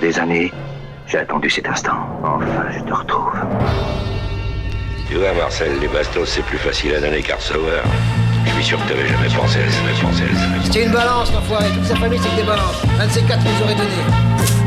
[0.00, 0.52] des années,
[1.06, 1.96] j'ai attendu cet instant.
[2.22, 3.32] Enfin, je te retrouve.
[5.08, 7.82] Tu vois, Marcel, les bastos, c'est plus facile à donner qu'à recevoir.
[8.44, 10.58] Je suis sûr que t'avais jamais pensé à ça, jamais pensé jamais.
[10.70, 11.66] C'est une balance, l'enfoiré.
[11.74, 12.82] Toute sa famille, c'est que des balances.
[13.00, 13.98] Un de ces quatre nous aurait donné.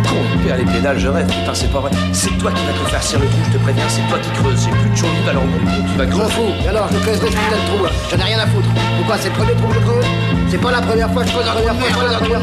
[0.08, 0.16] Con,
[0.46, 1.92] père les pédales, je rêve, putain, c'est pas vrai.
[2.14, 4.30] C'est toi qui vas te faire cirer le trou, je te préviens, c'est toi qui
[4.42, 4.64] creuses.
[4.66, 6.34] J'ai plus de chauve alors mon con, tu vas Je m'en creuser.
[6.34, 6.54] fous.
[6.66, 7.92] Et alors, je creuse des putains de trous, là.
[8.12, 8.70] J'en ai rien à foutre.
[8.98, 10.06] Pourquoi C'est le premier trou que je creuse?
[10.50, 12.40] C'est pas la première fois que je creuse un trou de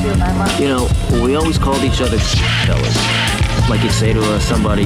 [0.00, 0.88] You know,
[1.22, 2.18] we always called each other
[2.64, 2.96] fellas.
[3.68, 4.84] Like you'd say to uh, somebody,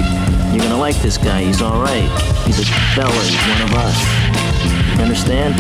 [0.51, 2.11] you're gonna like this guy, he's alright.
[2.45, 2.65] He's a
[2.97, 4.97] fella, he's one of us.
[4.97, 5.55] You understand?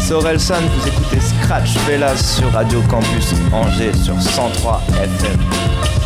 [0.00, 6.01] C'est Orelsan, vous écoutez Scratch Fellas sur Radio Campus Angers sur 103 FM.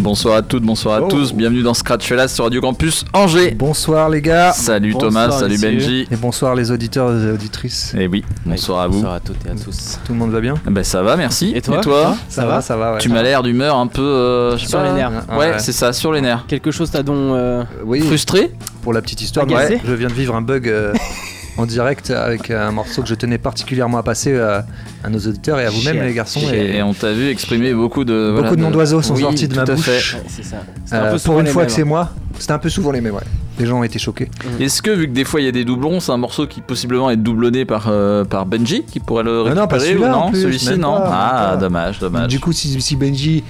[0.00, 1.08] Bonsoir à toutes, bonsoir à Oh.
[1.08, 3.52] tous, bienvenue dans Scratch Fellas sur Radio Campus Angers.
[3.52, 4.52] Bonsoir les gars.
[4.52, 5.58] Salut Bonsoir, Thomas, salut.
[5.60, 6.08] Benji.
[6.10, 7.94] Et bonsoir les auditeurs et auditrices.
[7.96, 8.94] Et oui, bonsoir à vous.
[8.94, 9.98] Bonsoir à toutes et à tous.
[10.04, 11.52] Tout le monde va bien Ben ça va, merci.
[11.54, 11.80] Et toi
[12.28, 12.98] Ça va, ça va, ouais.
[12.98, 14.02] Tu m'as l'air d'humeur un peu.
[14.02, 15.12] euh, je sais Sur pas, les nerfs.
[15.30, 15.58] Ouais, Ouais.
[15.58, 16.44] c'est ça, sur les nerfs.
[16.48, 17.16] Quelque chose t'a donc.
[17.34, 20.92] euh, Oui, Frustré pour la petite histoire, ouais, je viens de vivre un bug euh,
[21.58, 24.60] en direct avec un morceau que je tenais particulièrement à passer euh,
[25.04, 26.40] à nos auditeurs et à vous-même les garçons.
[26.52, 28.30] Et, Et, on t'a vu exprimer beaucoup de.
[28.30, 29.86] beaucoup voilà, de noms d'oiseaux sont Oui, sortis de ma bouche.
[30.14, 30.56] ouais, c'est ça.
[30.86, 31.86] C'est Euh, un peu pour une fois mêmes, que c'est hein.
[31.86, 33.20] moi, c'était un peu souvent les mêmes, ouais.
[33.58, 34.30] Les gens ont été choqués.
[34.60, 36.62] Est-ce que, vu que des fois il y a des doublons, c'est un morceau qui
[36.62, 40.40] possiblement est doublonné par, euh, par Benji qui pourrait le non, pas récupérer non plus,
[40.40, 40.94] Celui-ci, non?
[40.94, 41.56] pas, même Ah, pas.
[41.58, 42.28] dommage, dommage.
[42.28, 43.44] Du coup, si, si Benji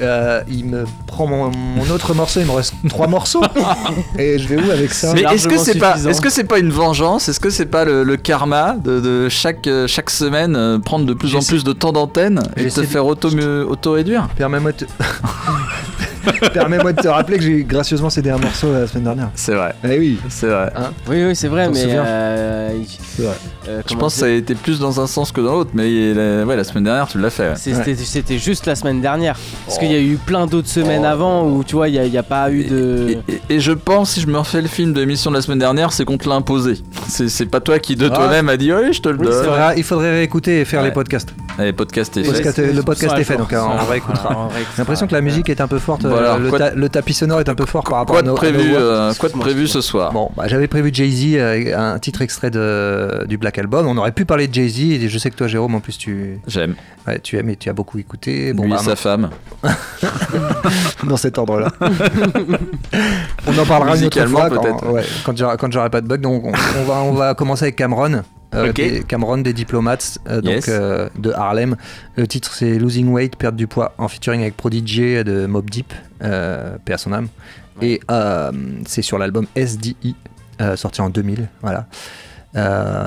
[0.00, 3.42] euh, il me prend mon, mon autre morceau, il me reste trois morceaux.
[4.18, 6.10] et je vais où avec ça Mais est-ce que c'est pas, suffisant.
[6.10, 7.28] est-ce que c'est pas une vengeance?
[7.28, 11.04] Est-ce que c'est pas le, le karma de, de chaque euh, chaque semaine euh, prendre
[11.06, 13.28] de plus en plus de temps d'antenne et te faire auto
[13.68, 14.84] auto réduire Permets-moi de te...
[16.52, 19.30] Permets-moi de te rappeler que j'ai gracieusement cédé un morceau la semaine dernière.
[19.34, 20.72] C'est vrai, Eh oui, c'est vrai.
[21.08, 21.82] Oui, oui, c'est vrai, mais.
[21.86, 22.70] euh,
[23.18, 23.32] vrai.
[23.68, 26.14] euh, Je pense que ça a été plus dans un sens que dans l'autre, mais
[26.14, 27.50] la, ouais, la semaine dernière tu l'as fait.
[27.50, 27.94] ouais.
[27.96, 29.36] C'était juste la semaine dernière.
[29.66, 32.22] Parce qu'il y a eu plein d'autres semaines avant où tu vois, il n'y a,
[32.22, 33.18] pas eu de.
[33.28, 35.42] Et, et- et je pense, si je me refais le film de l'émission de la
[35.42, 36.74] semaine dernière, c'est qu'on te l'a imposé.
[37.08, 38.14] C'est pas toi qui de Ah.
[38.14, 39.44] toi-même a dit oui, je te le donne.
[39.76, 40.88] il faudrait réécouter et faire Ouais.
[40.88, 41.34] les podcasts.
[41.58, 42.72] Allez, podcast est Le fait.
[42.72, 43.70] le podcast est fait, donc jour.
[43.82, 44.48] on réécoutera.
[44.54, 46.88] J'ai l'impression que la musique est un peu forte, euh, Voilà, le, quoi ta- le
[46.88, 49.12] tapis sonore est un peu fort par rapport Quoi à nos, à nos prévu, euh,
[49.18, 53.24] quoi de prévu ce soir Bon, bah, j'avais prévu Jay-Z, euh, un titre extrait de,
[53.26, 53.86] du Black Album.
[53.86, 56.38] On aurait pu parler de Jay-Z, et je sais que toi, Jérôme, en plus, tu,
[56.46, 56.74] J'aime.
[57.06, 58.52] ouais, tu aimes et tu as beaucoup écouté.
[58.52, 59.30] Bon, Lui bah, et sa femme.
[61.04, 61.68] dans cet ordre-là.
[61.80, 66.06] on en parlera une autre Musicalement, fois quand, ouais, quand j'aurai quand j'aurai pas de
[66.06, 66.20] bug.
[66.20, 68.22] Donc on, on va on va commencer avec Cameron.
[68.54, 70.66] Euh, des- Cameron des diplomates euh, donc Yes.
[70.68, 71.76] euh, de Harlem.
[72.16, 75.92] Le titre c'est Losing Weight, perdre du poids en featuring avec Prodigy de Mob Deep,
[76.22, 77.28] euh, paix à son âme.
[77.82, 78.00] Et
[78.86, 80.14] c'est sur l'album SDI
[80.76, 81.86] sorti en 2000, voilà.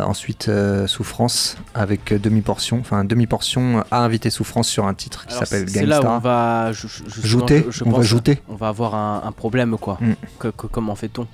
[0.05, 0.51] Ensuite,
[0.85, 5.67] Souffrance avec demi portion, enfin demi portion a invité Souffrance sur un titre qui s'appelle
[5.67, 6.21] C'est là où on Gangstar.
[6.21, 6.71] va.
[6.71, 8.41] Jouter, on va jouter.
[8.47, 9.97] On va avoir un, un problème, quoi.
[10.01, 10.11] Mm.
[10.37, 11.25] Que- que- comment fait-on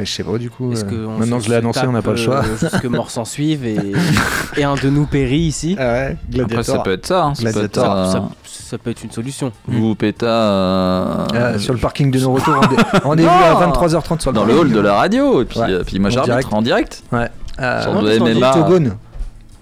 [0.00, 0.72] Mais je sais pas du coup.
[0.72, 2.42] Euh, maintenant que je l'ai annoncé, on n'a pas le choix.
[2.42, 3.76] euh, que mort s'en suive et,
[4.56, 5.76] et un de nous périt ici.
[5.78, 7.24] Ah ouais, Après, ça peut être ça.
[7.24, 8.06] hein, ça peut être, Gladiator.
[8.12, 9.52] Ça, ça peut être une solution.
[9.68, 14.30] Vous péta euh, Euh, sur le parking de nos retours, rendez- rendez-vous à 23h30 sur
[14.32, 15.42] le dans le hall de la radio.
[15.42, 15.84] Et puis, Ouais.
[15.86, 16.52] puis moi En j'arbitre direct.
[16.54, 17.02] en direct.
[17.12, 17.28] Ouais.
[17.60, 19.00] Euh, Sorte non,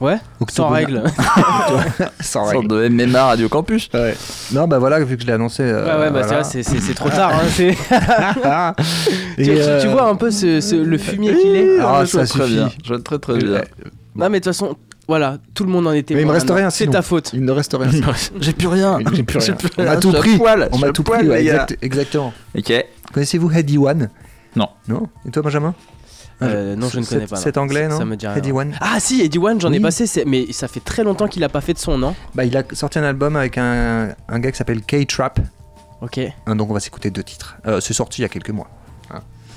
[0.00, 0.12] Octogone.
[0.41, 1.03] Ouais, sans règle.
[2.20, 2.69] Sans règle.
[2.69, 3.88] de MMA Radio Campus.
[3.92, 4.16] Ouais.
[4.53, 5.62] Non, bah voilà, vu que je l'ai annoncé.
[5.64, 6.44] euh, ouais, ouais, bah voilà.
[6.44, 7.32] c'est vrai, c'est- c'est c'est trop tard.
[7.34, 8.75] hein,
[9.36, 12.44] tu, euh, tu vois un peu ce, ce- le fumier qu'il est Ah, ça très
[12.44, 12.54] suffit.
[12.54, 12.70] bien.
[12.84, 13.53] Je vois très très bien.
[13.53, 13.64] Ouais.
[14.14, 14.76] Non, mais de toute façon,
[15.06, 16.15] voilà, tout le monde en était.
[16.15, 17.30] Mais il me reste rien, C'est ta faute.
[17.34, 17.91] Il ne reste rien.
[18.41, 18.98] J'ai plus rien.
[19.12, 19.56] J'ai plus rien.
[19.78, 20.38] On m'a tout pris.
[20.72, 21.28] On m'a tout pris,
[21.82, 22.32] exactement.
[22.56, 22.72] Ok.
[23.12, 24.10] Connaissez-vous Heady One
[24.54, 24.69] Non.
[24.86, 25.04] Non?
[25.26, 25.75] Et toi, Benjamin?
[26.43, 27.37] Euh, non, je ne connais pas.
[27.37, 27.43] non.
[27.43, 28.26] Cet anglais, non Ça me dit.
[28.26, 31.43] Heady One Ah si, Eddie One, j'en ai passé, mais ça fait très longtemps qu'il
[31.44, 34.38] a pas fait de son, non Bah, il a sorti un album avec un, un
[34.38, 35.41] gars qui s'appelle K-Trap.
[36.00, 37.56] Ok, Hein, Donc, on va s'écouter deux titres.
[37.66, 38.69] Euh, c'est sorti il y a quelques mois.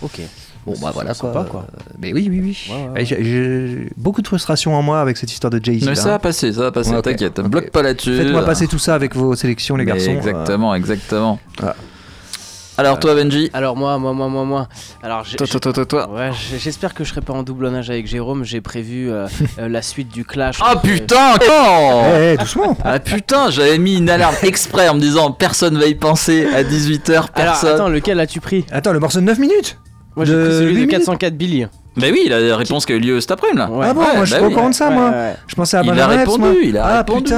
[0.01, 0.21] ok.
[0.63, 1.43] Bon, bah voilà sympa, quoi.
[1.45, 1.67] quoi.
[1.73, 2.67] Euh, mais oui, oui, oui.
[2.71, 5.81] Ouais, ouais, Et j'ai- beaucoup de frustration en moi avec cette histoire de Jay-Z.
[5.85, 5.95] Mais là.
[5.95, 6.91] ça va passer, ça va passer.
[6.91, 7.03] Ouais, ok.
[7.03, 7.39] T'inquiète.
[7.39, 7.47] Ok.
[7.47, 8.15] Bloque pas là-dessus.
[8.15, 10.11] Faites-moi passer tout ça avec vos sélections, les Mais garçons.
[10.11, 11.39] Exactement, exactement.
[11.57, 11.75] Voilà.
[12.81, 13.49] Alors toi Benji.
[13.53, 14.67] Alors moi, moi, moi, moi, moi.
[15.03, 16.09] Alors j'ai- Toi, toi, toi, toi, toi.
[16.09, 18.43] Ouais, j'espère que je serai pas en doublonnage avec Jérôme.
[18.43, 19.27] J'ai prévu euh,
[19.59, 20.59] euh, la suite du clash.
[20.61, 21.45] Ah putain, Euh...
[21.47, 25.77] quand Eh, eh, doucement Ah putain, j'avais mis une alarme exprès en me disant personne
[25.77, 27.75] va y penser à 18h, Alors personne.
[27.75, 29.77] attends, lequel as-tu pris Attends, le morceau de 9 minutes
[30.15, 31.65] Moi j'ai pris celui de minutes 404 Billy.
[31.97, 33.69] Bah oui, la réponse qui a eu lieu cet après-midi là.
[33.69, 33.85] Ouais.
[33.89, 34.53] Ah bon, Ouais, moi je bah suis pas oui.
[34.53, 35.09] au courant de ça, Ouais, moi.
[35.09, 35.35] ouais.
[35.45, 36.53] Je pensais à Il a répondu, moi.
[36.63, 37.23] il a ah, répondu.
[37.23, 37.37] putain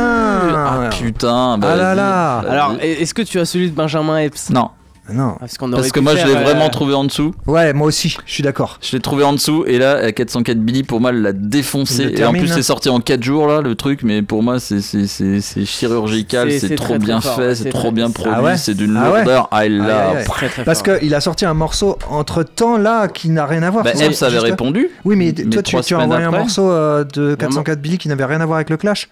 [0.56, 2.38] Ah putain, bah Ah là.
[2.48, 4.52] Alors, est-ce que tu as celui de Benjamin Epps?
[4.52, 4.70] Non.
[5.12, 5.36] Non.
[5.40, 7.34] Parce, qu'on aurait Parce que moi, je l'ai euh, vraiment trouvé en dessous.
[7.46, 8.80] Ouais, moi aussi, je suis d'accord.
[8.82, 12.14] Je l'ai trouvé en dessous et là, à 404 Billy, pour moi, elle l'a défoncé.
[12.16, 12.56] Et en plus, hein.
[12.56, 14.02] c'est sorti en 4 jours là, le truc.
[14.04, 17.82] Mais pour moi, c'est c'est- c'est- c'est chirurgical, C'est- trop très, bien fait, c'est trop
[17.82, 19.50] très- bien produit, Ah ouais c'est d'une Ah ouais lourdeur.
[19.52, 20.24] Ah.
[20.26, 23.70] Très, très Parce qu'il a sorti un morceau entre temps là qui n'a rien à
[23.72, 23.84] voir.
[23.84, 24.90] Bah, C'est Epps avait juste- répondu.
[25.04, 28.26] Oui, mais Mais toi, tu, as envoyé un morceau euh, de 404 Billy qui n'avait
[28.26, 29.10] rien à voir avec le Clash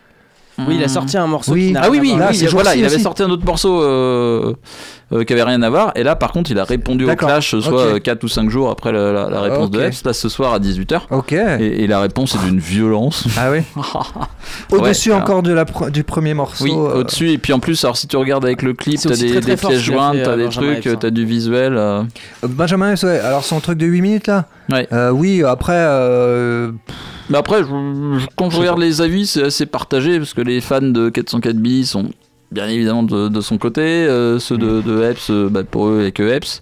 [0.57, 1.67] Oui, il a sorti un morceau Oui.
[1.67, 2.15] qui n'a Ah oui, oui.
[2.17, 4.53] Là, oui, voilà, il avait sorti un autre morceau euh,
[5.13, 5.91] euh, qui avait rien à voir.
[5.95, 8.01] Et là, par contre, il a répondu au clash, soit Ok.
[8.03, 9.85] 4 ou 5 jours après la, la- la réponse de Ok.
[9.85, 11.01] Epps, là ce soir à 18h.
[11.11, 11.33] Ok.
[11.33, 13.25] Et, et la réponse est d'une violence.
[13.37, 13.59] Ah oui
[14.71, 16.63] Au-dessus Ouais, encore de la du premier morceau.
[16.63, 17.29] Oui, euh, au-dessus.
[17.31, 19.51] Et puis en plus, alors si tu regardes avec le clip, t'as des, très, très
[19.55, 20.95] des pièces jointes, t'as euh, des Benjamin trucs, hein.
[20.99, 21.73] t'as du visuel.
[21.77, 22.03] euh.
[22.43, 23.19] Benjamin Epps, ouais.
[23.19, 24.87] Alors son truc de 8 minutes là Ouais.
[24.93, 25.73] Euh, Oui, après.
[25.75, 26.71] euh,
[27.29, 30.61] Mais après, je- je- quand je regarde les avis, c'est assez partagé parce que les
[30.61, 32.05] fans de 404 Billy sont
[32.51, 33.81] bien évidemment de, de son côté.
[33.81, 36.61] euh, ceux de, de Epps, euh, bah, pour eux, il a que Epps.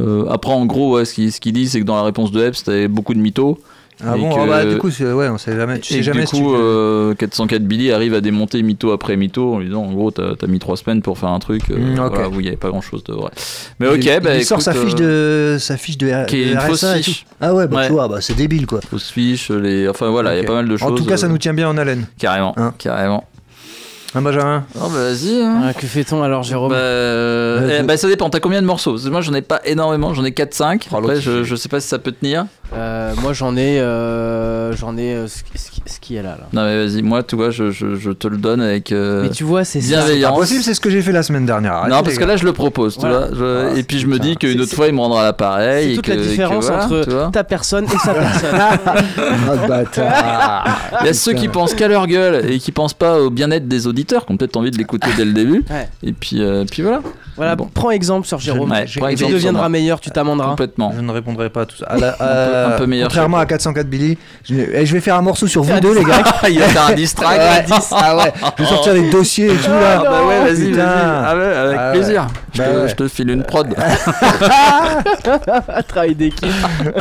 [0.00, 2.42] Euh, après, en gros, ouais, ce qu'il ce dit, c'est que dans la réponse de
[2.44, 3.58] Epps, t'avais beaucoup de mythos.
[4.04, 5.78] Ah Et bon que- ah bah, Du coup, ouais, on sait jamais.
[5.78, 8.90] Tu et sais jamais du si tu- coup, euh, 404 Billy arrive à démonter mytho
[8.90, 11.38] après mytho en lui disant en gros, t'as as mis 3 semaines pour faire un
[11.38, 13.30] truc euh, Mm, voilà, où il n'y avait pas grand chose de vrai.
[13.78, 16.50] Mais il, ok, bah il sort sa fiche de sa fiche de, qui est de
[16.50, 17.02] une RSA fausse et tout.
[17.04, 17.26] fiche.
[17.40, 17.86] Ah ouais, bah Ouais.
[17.86, 18.80] tu vois, bah, c'est débile quoi.
[18.80, 19.88] fausse fiche, les...
[19.88, 20.90] enfin voilà, il y a pas mal de choses.
[20.90, 22.06] En tout cas, ça nous tient bien en haleine.
[22.18, 22.74] Carrément, Hein.
[22.78, 23.22] carrément.
[24.16, 25.40] Hein, Benjamin Oh bah vas-y.
[25.42, 25.60] hein.
[25.64, 28.66] Ah, que fait-on alors, Jérôme Bah, euh, eh, je- bah, ça dépend, t'as combien de
[28.66, 28.92] morceaux?
[28.92, 30.86] Parce que Moi j'en ai pas énormément, j'en ai 4-5.
[30.92, 32.46] Oh, Après l'autre, je, je sais pas si ça peut tenir.
[32.72, 36.30] Euh, Moi, j'en ai, euh, j'en ai euh, ce, qui- ce qui- est là.
[36.40, 36.46] là.
[36.52, 39.30] Non mais vas-y, moi tu vois, je, je, je te le donne avec euh, Mais
[39.30, 39.88] tu vois, c'est ça.
[39.88, 40.38] Bienveillance.
[40.38, 41.72] possible, c'est ce que j'ai fait la semaine dernière.
[41.74, 42.26] Arrêtez, non les parce que gars.
[42.26, 43.26] là je le propose, tu Voilà.
[43.26, 43.36] vois.
[43.36, 45.86] je- Ah, et puis je me dis qu'une autre fois il me rendra l'appareil.
[45.86, 47.30] C'est et toute que, la que différence voilà, tu entre vois.
[47.32, 48.58] ta personne et sa personne.
[48.60, 50.78] Ah, bâtard.
[51.02, 53.68] Il y a ceux qui pensent qu'à leur gueule et qui pensent pas au bien-être
[53.68, 55.64] des auditeurs, qui ont peut-être envie de l'écouter dès le début.
[55.70, 55.88] Ouais.
[56.02, 57.00] Et puis, euh, puis voilà,
[57.36, 57.68] Voilà, Bon.
[57.72, 58.70] prends exemple sur Jérôme.
[58.70, 60.50] Ouais, tu exemple deviendras meilleur, tu t'amenderas.
[60.50, 60.92] complètement.
[60.96, 61.86] Je ne répondrai pas à tout ça.
[61.86, 65.00] À la- peu- euh, un peu meilleur Contrairement à 404 Billy, je, eh, je vais
[65.00, 66.22] faire un morceau sur vous deux, les gars.
[66.48, 67.40] il va faire un distract.
[67.40, 69.98] Ouais, ah ouais, je vais sortir les dossiers et tout là.
[69.98, 70.84] Ah bah ouais, vas-y, vas-y.
[70.86, 71.92] Ah ouais, avec Ah ouais.
[71.98, 72.26] plaisir.
[72.52, 72.88] Je, Bah te, ouais.
[72.88, 73.74] je te file une prod.
[75.88, 76.46] Travail d'équipe.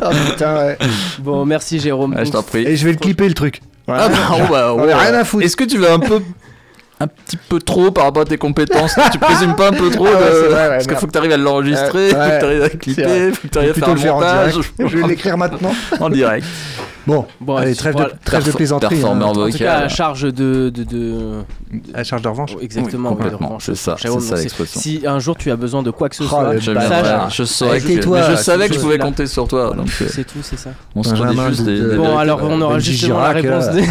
[0.02, 0.78] Oh, putain, ouais.
[1.20, 2.16] Bon, merci Jérôme.
[2.16, 2.64] Ouais, je t'en prie.
[2.66, 3.62] Et je vais le clipper le truc.
[3.88, 4.92] Ah bah, oh bah, On ouais.
[4.94, 5.46] a rien à foutre.
[5.46, 6.22] Est-ce que tu vas un peu
[7.00, 10.08] un petit peu trop par rapport à tes compétences Tu présumes pas un peu trop
[10.08, 12.10] Ah ouais, de- c'est vrai, ouais, Parce qu'il faut que tu arrives à l'enregistrer, Ouais,
[12.12, 14.52] faut que tu arrives à clipper, faut que tu arrives à faire le en montage.
[14.54, 14.74] direct.
[14.80, 15.72] Je vais l'écrire maintenant.
[16.00, 16.46] en direct.
[17.06, 18.96] Bon, Bon, allez, trêve de, trêve de plaisanterie.
[18.96, 19.32] performeur hein.
[19.32, 20.70] En tout cas, à charge de.
[20.70, 21.42] de, de...
[21.94, 22.52] À charge de revanche.
[22.62, 24.80] Exactement, Oui, complètement, revanche c'est ça, c'est ça l'expression.
[24.80, 26.68] Si un jour tu as besoin de quoi que ce Oh, soit, sache.
[26.68, 27.30] ouais.
[27.30, 29.76] je saurais que, mais je savais que je pouvais compter sur toi.
[29.76, 30.70] Euh, C'est tout, c'est ça.
[30.96, 33.76] on se Benjamin juste des, de- des Bon, alors on aura justement la Girac, réponse
[33.76, 33.82] de.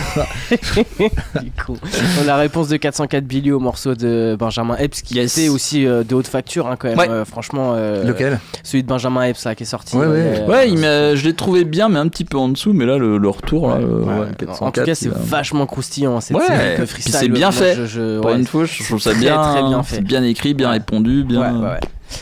[2.26, 6.14] La réponse de 404 Billy au morceau de Benjamin Epps qui était aussi euh, de
[6.14, 6.98] haute facture, hein, quand même.
[7.10, 8.38] Euh, franchement, euh, Lequel?
[8.62, 9.96] celui de Benjamin Epps là qui est sorti.
[9.96, 12.72] Ouais, euh, je l'ai trouvé bien, mais un petit peu en dessous.
[12.72, 15.08] Mais là, le, le retour, là, le- Ouais, ouais, non, 404, en tout cas, c'est
[15.12, 16.16] vachement croustillant.
[16.16, 17.74] hein, c'est bien fait.
[17.76, 19.96] je- je- Pour ouais, une fois, je trouve ça très, bien, très bien fait.
[19.96, 20.74] c'est bien écrit, bien Ouais.
[20.74, 21.40] répondu, bien.
[21.40, 21.80] Ouais, ouais, ouais.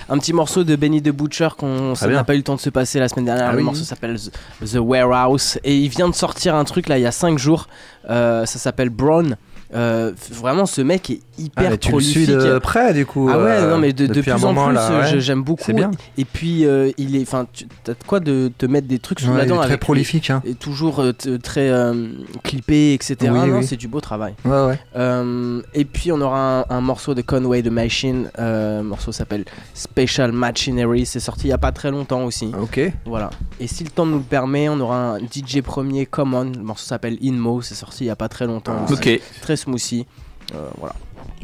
[0.09, 2.71] Un petit morceau de Benny the Butcher qu'on n'a pas eu le temps de se
[2.71, 3.49] passer la semaine dernière.
[3.49, 3.65] Ah le oui.
[3.65, 4.31] morceau s'appelle The,
[4.75, 7.67] The Warehouse et il vient de sortir un truc là il y a 5 jours.
[8.09, 9.37] Euh, ça s'appelle Brown.
[9.75, 12.53] Euh, vraiment, ce mec est Ah, hyper mais tu le suis prolifique.
[12.53, 13.29] de près du coup.
[13.33, 14.91] Ah ouais, euh, non mais de, de depuis plus un en moment plus, là.
[14.91, 15.21] euh, ouais.
[15.21, 15.63] j'aime beaucoup.
[15.65, 15.91] C'est bien.
[16.19, 19.21] Et puis euh, il est, enfin, tu as de quoi de te mettre des trucs
[19.21, 20.31] sous Ouais, la il est dent très prolifique.
[20.31, 20.43] Hein.
[20.45, 21.13] Et toujours euh,
[21.43, 22.09] très euh,
[22.43, 23.17] clippé, etc.
[23.23, 23.65] Oui, Non, oui.
[23.65, 24.35] C'est du beau travail.
[24.45, 24.79] Ouais, ouais.
[24.97, 28.29] Euh, et puis on aura un, un morceau de Conway the Machine.
[28.39, 31.07] Euh, le morceau s'appelle Special Machinery.
[31.07, 32.53] C'est sorti il y a pas très longtemps aussi.
[32.61, 32.81] Ok.
[33.07, 33.31] Voilà.
[33.61, 36.51] Et si le temps nous le permet, on aura un DJ premier Common.
[36.57, 37.63] Le morceau s'appelle Inmo.
[37.63, 38.85] C'est sorti il y a pas très longtemps.
[38.85, 38.95] aussi.
[38.95, 40.07] Ok, Très smoothie.
[40.55, 40.95] Euh, voilà.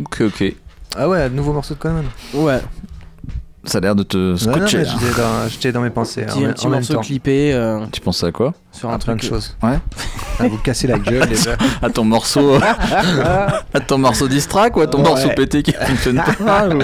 [0.00, 0.54] ok, ok.
[0.96, 2.04] Ah ouais, nouveau morceau de Conan.
[2.34, 2.60] Ouais.
[3.64, 4.84] Ça a l'air de te scotcher.
[5.48, 6.22] J'étais dans, dans mes pensées.
[6.24, 7.00] Petit, en, un petit en même morceau temps.
[7.00, 8.54] clippé euh, Tu penses à quoi?
[8.76, 9.20] Sur Ah, un truc.
[9.20, 9.56] de choses.
[9.62, 9.78] Ouais.
[10.38, 11.52] À vous casser la gueule déjà.
[11.82, 15.04] À ton morceau, à ton morceau distract ou à ton Ouais.
[15.08, 16.78] morceau pété qui fonctionne pas ou-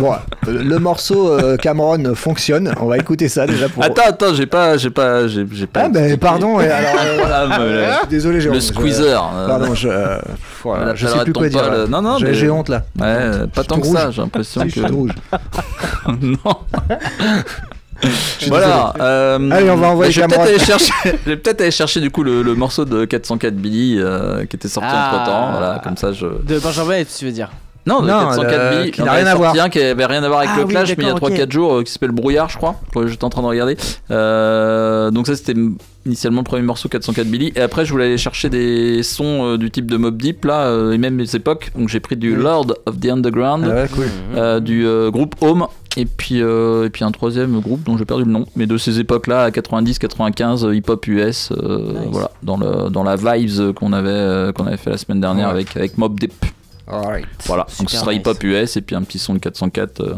[0.00, 0.12] Bon,
[0.48, 2.72] euh, le morceau euh, Cameron fonctionne.
[2.80, 3.84] On va écouter ça déjà pour.
[3.84, 5.82] Attends, attends, j'ai pas, j'ai pas, j'ai j'ai pas.
[5.84, 6.58] Ah ben pardon.
[6.60, 8.54] et alors, euh, Ah, désolé, Jérôme.
[8.56, 9.22] le squeezer.
[9.34, 9.88] euh, Pardon, je.
[9.88, 10.18] euh,
[10.62, 11.70] voilà, je sais plus quoi dire.
[11.70, 12.84] le- non, non, J'ai mais- j'ai honte là.
[12.98, 14.14] Ouais, euh, pas tant que tout ça, rouge.
[14.14, 14.92] j'ai l'impression que.
[14.92, 15.10] rouge.
[16.22, 16.56] non.
[18.48, 18.92] voilà.
[19.00, 20.92] euh, Allez, on va envoyer je vais peut-être aller chercher.
[21.04, 24.56] je vais peut-être aller chercher du coup le, le morceau de 404 Billy euh, qui
[24.56, 25.12] était sorti Ah.
[25.14, 25.50] entre temps.
[25.52, 26.26] Voilà, comme ça je.
[26.26, 27.50] De Benjamin tu veux dire?
[27.88, 28.90] Non, de Non, 404 le- Billy.
[28.90, 29.64] qui n'a rien à sorti voir.
[29.66, 31.12] un qui avait rien à voir avec Ah le oui, Clash, mais il y a
[31.14, 31.52] d'accord, 3-4 ok.
[31.52, 32.74] jours euh, qui s'appelle Brouillard, je crois.
[33.06, 33.76] J'étais en train de regarder.
[34.10, 35.54] Euh, donc ça c'était
[36.04, 37.52] initialement le premier morceau 404 Billy.
[37.54, 40.62] Et après je voulais aller chercher des sons euh, du type de Mob Deep là,
[40.62, 41.70] euh, et même les époques.
[41.76, 42.34] Donc j'ai pris du.
[42.34, 43.64] Lord of the Underground.
[43.70, 44.06] Ah ouais, cool.
[44.36, 45.66] euh, du euh, groupe Home
[45.98, 48.76] Et puis, euh, et puis un troisième groupe dont j'ai perdu le nom, mais de
[48.76, 54.10] ces époques-là, à 90-95, hip-hop US, euh, voilà, dans, le, dans la vibes qu'on avait,
[54.10, 56.34] euh, qu'on avait fait la semaine dernière avec, avec Mob Deep.
[56.86, 57.26] Alright.
[57.46, 58.20] Voilà, donc ce sera nice.
[58.20, 60.14] hip-hop US et puis un petit son de 404 euh,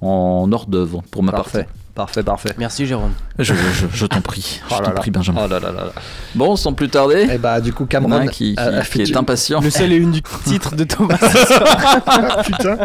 [0.00, 1.64] en hors d'œuvre pour ma Parfait.
[1.64, 1.72] partie.
[1.94, 2.48] Parfait, parfait.
[2.56, 3.12] Merci Jérôme.
[3.38, 5.42] Je, je, je t'en prie, je Oh t'en prie Benjamin.
[5.44, 5.92] Oh là là là là.
[6.34, 8.20] Bon, sans plus tarder, Et bah, du coup, il y en a Cameron.
[8.22, 9.60] un qui, qui- a- a qui fait est du- impatient.
[9.60, 11.18] Le seul et unique titre de Thomas.
[12.46, 12.78] Putain.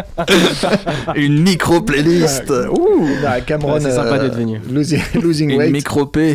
[1.14, 3.74] Une micro-playlist Ouh, bah, Cameron.
[3.74, 4.60] Ouais, c'est sympa d'être venu.
[4.70, 5.72] Losing, losing Une weight.
[5.72, 6.30] micro-P.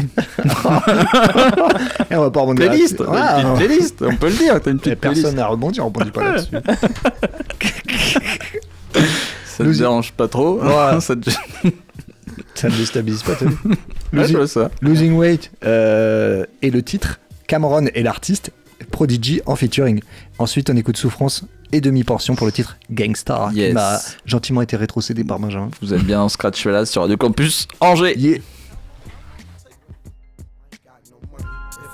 [2.09, 3.13] Et on va pas rebondir Playlist là-dessus.
[3.41, 5.21] Une Ah, playlist, on peut le dire, t'as une Et petite playlist.
[5.21, 6.49] personne n'a rebondi, on rebondit pas là-dessus.
[9.45, 10.99] Ça te Losing- dérange pas trop Ouais.
[10.99, 11.29] Ça te-
[12.55, 13.75] Ça ne déstabilise pas, t'as vu Ouais,
[14.27, 14.71] je Losing, ça.
[14.81, 18.51] Losing Weight euh, et le titre, Cameron et l'artiste,
[18.91, 20.01] Prodigy en featuring.
[20.39, 23.73] Ensuite, on écoute Souffrance et Demi-Portion pour le titre Gangstar, qui Yes.
[23.73, 25.69] m'a gentiment été rétrocédé par Benjamin.
[25.81, 28.13] Vous êtes bien en Scratch là sur Radio Campus Angers.
[28.17, 28.37] Yeah.
[28.37, 28.41] If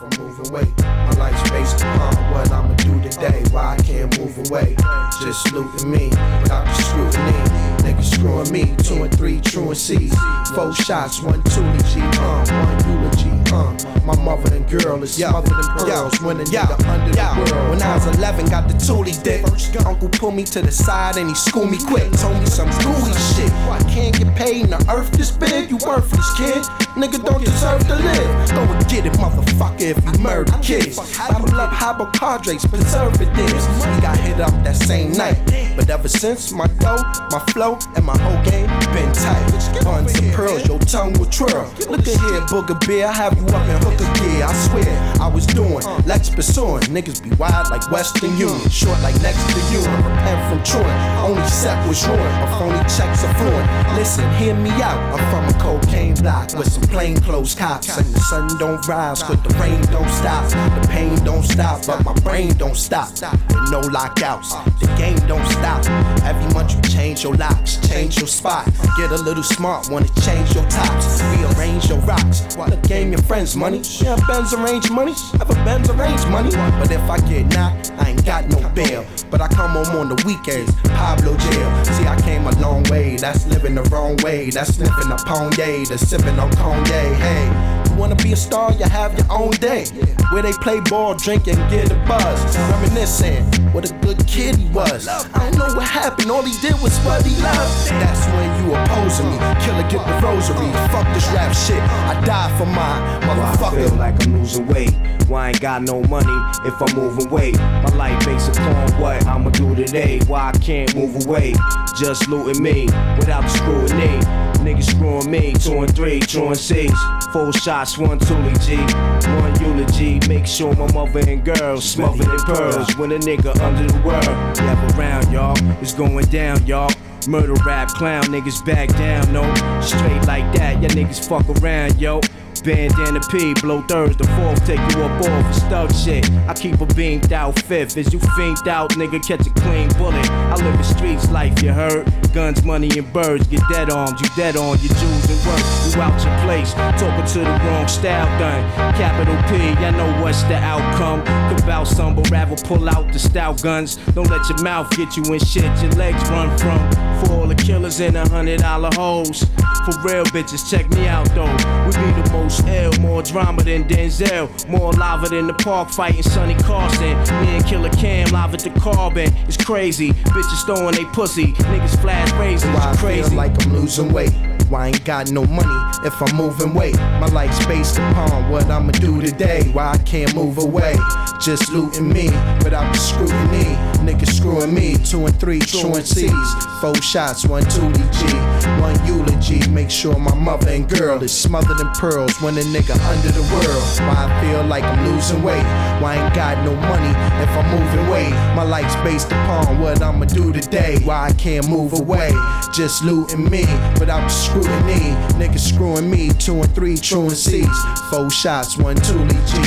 [0.01, 3.43] I'm moving away, my life's based upon what I'ma do today.
[3.51, 4.75] Why I can't move away?
[5.22, 6.10] Just looting me
[6.41, 7.68] without the scrutiny.
[7.99, 10.15] Niggas screwing me, two and three truancies.
[10.55, 11.59] Four shots, one G,
[12.01, 13.89] uh, one eulogy, uh.
[14.05, 17.69] My mother and girl is smothered in pearls when a nigga under the world.
[17.69, 19.45] When I was 11, got the Thule dick.
[19.85, 22.11] Uncle pulled me to the side and he schooled me quick.
[22.13, 23.51] Told me some gooey shit.
[23.69, 25.69] I can't get paid in the earth this big.
[25.69, 26.63] You worthless kid.
[26.97, 28.49] Nigga don't deserve to live.
[28.49, 30.97] Go and get it, motherfucker, if you murder kids.
[31.17, 33.67] Bottle up hypochondrites, preservatives.
[33.67, 35.37] We got hit up that same night.
[35.75, 39.46] But ever since, my dough, my flow, and my whole game been tight.
[39.84, 41.72] Buns and pearls, your tongue will twirl.
[41.89, 44.43] Look at here, booger beer, I have you up in hooker gear.
[44.43, 46.84] I swear, I was doing Lex pursuing.
[46.84, 49.79] Niggas be wild like Western Union, short like next to you.
[49.79, 51.19] Repent from truant.
[51.19, 53.67] Only set was ruined, my phony checks are flowing.
[53.96, 55.00] Listen, hear me out.
[55.13, 57.98] I'm from a cocaine block with some plain clothes cops.
[57.98, 60.50] And the sun don't rise, but the rain don't stop.
[60.50, 63.10] The pain don't stop, but my brain don't stop.
[63.22, 65.86] And no lockouts, the game don't stop.
[66.24, 68.65] Every month you change your locks, change your spot.
[68.98, 71.21] Get a little smart, wanna change your tops.
[71.21, 72.55] Rearrange your rocks.
[72.57, 73.81] Look, game your friends money.
[74.01, 75.13] Yeah, Benz arrange money.
[75.38, 76.51] Have a Benz arrange money.
[76.79, 79.05] But if I get knocked, I ain't got no bail.
[79.29, 81.86] But I come home on the weekends, Pablo jail.
[81.86, 83.17] See, I came a long way.
[83.17, 84.50] That's living the wrong way.
[84.50, 87.15] That's sniffing a Ponye, that's sipping on Cognac.
[87.17, 88.71] Hey, wanna be a star?
[88.73, 89.85] You have your own day.
[90.31, 92.57] Where they play ball, drink, and get a buzz.
[92.57, 95.07] Reminiscing what a good kid he was.
[95.07, 96.31] I don't know what happened.
[96.31, 97.89] All he did was what he loved.
[97.89, 99.37] That's when you opposing me.
[99.61, 100.71] Killer, get the rosary.
[100.89, 101.81] Fuck this rap shit.
[101.81, 103.97] I die for mine, I feel motherfucker.
[103.97, 104.95] like I'm losing weight.
[105.27, 107.57] Why I ain't got no money if I'm moving weight?
[107.57, 110.19] My life based upon what I'ma do today.
[110.27, 111.53] Why I can't move away?
[111.99, 112.85] Just looting me
[113.17, 114.48] without the scrutiny.
[114.59, 116.93] Niggas screwing me, two and three, truant six.
[117.31, 120.19] Four shots, one Thule G, one eulogy.
[120.27, 122.95] Make sure my mother and girls smothered in pearls.
[122.97, 125.57] When a nigga under the world, never around, y'all.
[125.81, 126.91] It's going down, y'all.
[127.27, 129.43] Murder rap clown, niggas back down, no.
[129.81, 132.21] Straight like that, y'all niggas fuck around, yo.
[132.61, 136.29] Bandana P, blow thirds, the fourth, take you up off for stuck shit.
[136.47, 137.97] I keep a beamed out fifth.
[137.97, 140.29] As you fiend out, nigga, catch a clean bullet.
[140.29, 142.11] I live the streets life, you heard?
[142.33, 145.95] Guns, money, and birds, get dead armed, you dead on your jewels and work.
[145.95, 148.61] You out your place, talking to the wrong style gun.
[148.95, 151.21] Capital P, I know what's the outcome.
[151.49, 153.97] Could bout some, but rather pull out the stout guns.
[154.13, 157.08] Don't let your mouth get you in shit your legs run from.
[157.19, 159.43] For all the killers in a hundred dollar hoes.
[159.85, 161.51] For real bitches, check me out though.
[161.85, 164.49] We be the most ill, more drama than Denzel.
[164.67, 167.17] More lava than the park fighting Sonny Carson.
[167.41, 169.33] Me and Killer Cam live at the carbon.
[169.47, 170.11] It's crazy.
[170.11, 171.53] Bitches throwing they pussy.
[171.53, 172.73] Niggas flash raisins.
[172.75, 173.29] Why I Crazy.
[173.29, 174.33] feel like I'm losing weight.
[174.69, 176.95] Why I ain't got no money if I'm moving weight.
[176.95, 179.63] My life's based upon what I'ma do today.
[179.73, 180.95] Why I can't move away.
[181.41, 182.25] Just looting me
[182.63, 183.75] without the scrutiny.
[184.09, 184.95] Niggas screwing me.
[185.05, 186.81] Two and three truancies.
[186.81, 188.33] Four shots, one two G,
[188.81, 189.67] one eulogy.
[189.69, 193.43] Make sure my mother and girl is smothered in pearls when a nigga under the
[193.53, 193.83] world.
[193.99, 195.61] Why I feel like I'm losing weight.
[196.01, 197.09] Why I ain't got no money
[197.43, 198.31] if I'm moving weight.
[198.55, 200.97] My life's based upon what I'ma do today.
[201.03, 202.31] Why I can't move away.
[202.73, 203.61] Just looting me
[203.99, 205.13] without the scrutiny.
[205.37, 206.29] Niggas screwing me.
[206.29, 207.69] Two and three truancies.
[208.09, 209.57] Four shots, one Thule G,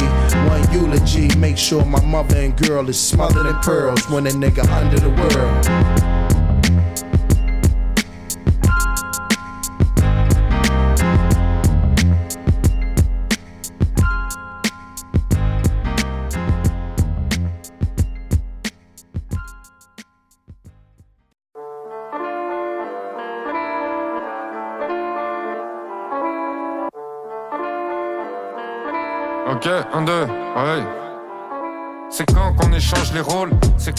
[0.48, 1.32] one eulogy.
[1.38, 5.10] Make sure my mother and girl is smothered in pearls when a nigga under the
[5.10, 6.11] world.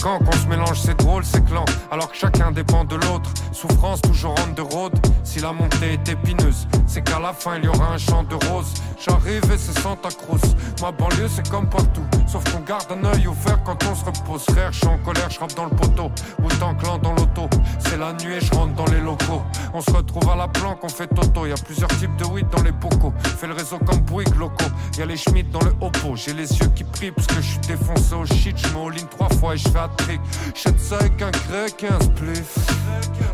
[0.04, 3.32] Quand qu'on se mélange, c'est drôle, c'est clan, alors que chacun dépend de l'autre.
[3.52, 4.92] Souffrance toujours on the road,
[5.34, 8.36] si la montée est épineuse, c'est qu'à la fin il y aura un champ de
[8.46, 8.72] roses.
[9.04, 10.40] J'arrive et c'est Santa Cruz,
[10.80, 14.44] ma banlieue c'est comme partout, sauf qu'on garde un œil ouvert quand on se repose.
[14.44, 16.10] Frère, je suis en colère, je frappe dans le poteau,
[16.44, 17.50] autant clan dans l'auto.
[17.80, 19.42] C'est la nuit et je rentre dans les locaux.
[19.72, 21.46] On se retrouve à la planque, on fait toto.
[21.46, 23.12] Y a plusieurs types de weed dans les bocaux.
[23.38, 24.70] Fais le réseau comme Bouygues locaux.
[24.96, 26.14] Y a les Schmitt dans le Oppo.
[26.14, 28.56] J'ai les yeux qui prient parce que je suis défoncé au shit.
[28.56, 30.20] Je me ligne trois fois et je fais un trick.
[30.54, 32.54] J'aide ça avec un grec et un spliff.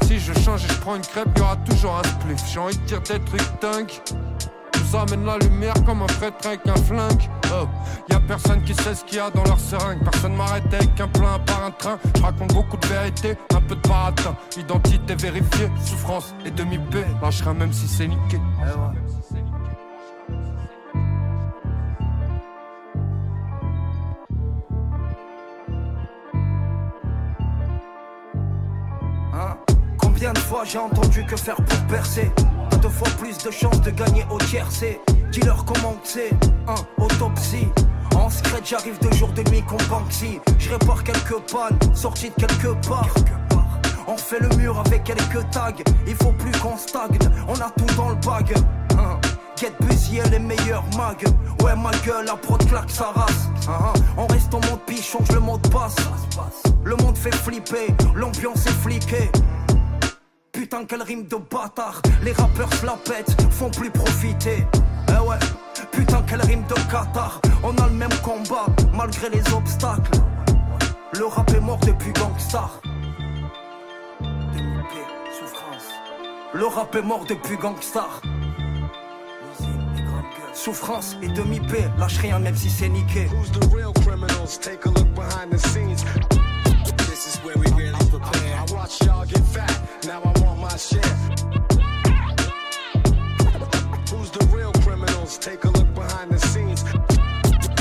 [0.06, 2.40] Si je change et je prends une crêpe, y aura toujours un spliff.
[2.52, 3.92] J'ai envie de dire des trucs dingues.
[4.74, 7.28] Nous amène la lumière comme un prêtre avec un flingue.
[7.52, 7.66] Oh,
[8.10, 10.02] y a personne qui sait ce qu'il y a dans leur seringue.
[10.04, 11.98] Personne m'arrête avec un plein par un train.
[12.16, 14.36] Je raconte beaucoup de vérité, un peu de baratin.
[14.56, 17.06] Identité vérifiée, souffrance et demi-paix.
[17.22, 18.38] Lâcherai même si c'est niqué.
[30.20, 32.30] Combien de fois j'ai entendu que faire pour percer
[32.68, 35.00] T'as deux fois plus de chances de gagner au tiercé.
[35.32, 36.28] Dis-leur comment c'est,
[36.68, 37.68] un autopsie.
[38.14, 42.34] En secret j'arrive deux jours de nuit comme Banksy Je répare quelques pannes, sorti de
[42.34, 43.08] quelque part.
[44.06, 45.72] On fait le mur avec quelques tags
[46.06, 48.52] Il faut plus qu'on stagne, on a tout dans le bag
[48.98, 49.18] Hein.
[49.56, 51.24] Get busy et les meilleurs mags
[51.62, 53.94] Ouais ma gueule, la prod claque sa race Hein.
[54.18, 55.96] On reste en mode piche, change le mot de passe.
[56.84, 59.30] Le monde fait flipper, l'ambiance est fliquée
[60.60, 62.02] Putain quelle rime de bâtard.
[62.22, 62.68] Les rappeurs
[63.02, 64.66] pètent, font plus profiter.
[65.08, 65.38] Eh ouais
[65.90, 70.10] Putain quelle rime de Qatar On a le même combat malgré les obstacles.
[71.18, 72.78] Le rap est mort depuis Gangstar.
[74.20, 74.96] Demi-P,
[75.40, 75.88] souffrance.
[76.52, 78.20] Le rap est mort depuis Gangstar.
[80.52, 83.28] Souffrance et demi-P, lâche rien même si c'est niqué.
[83.32, 84.58] Who's the real criminals?
[84.60, 86.04] Take a look behind the scenes.
[87.08, 88.58] This is where we really prepare.
[88.58, 89.72] I watch y'all get fat,
[90.04, 90.49] now I want
[90.80, 91.00] Who's
[94.30, 95.36] the real criminals?
[95.36, 96.82] Take a look behind the scenes.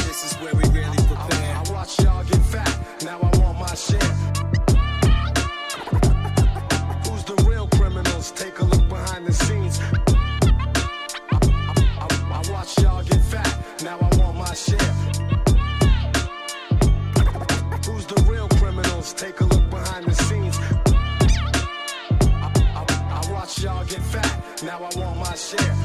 [0.05, 0.97] This is where we really.
[1.07, 4.18] I watch y'all get fat, now I want my share.
[24.63, 25.75] Now I want my share.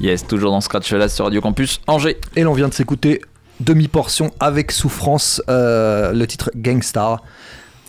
[0.00, 2.18] Yes, toujours dans Scratch là sur Radio Campus Angers.
[2.34, 3.20] Et l'on vient de s'écouter
[3.60, 7.22] demi-portion avec souffrance, euh, le titre Gangstar.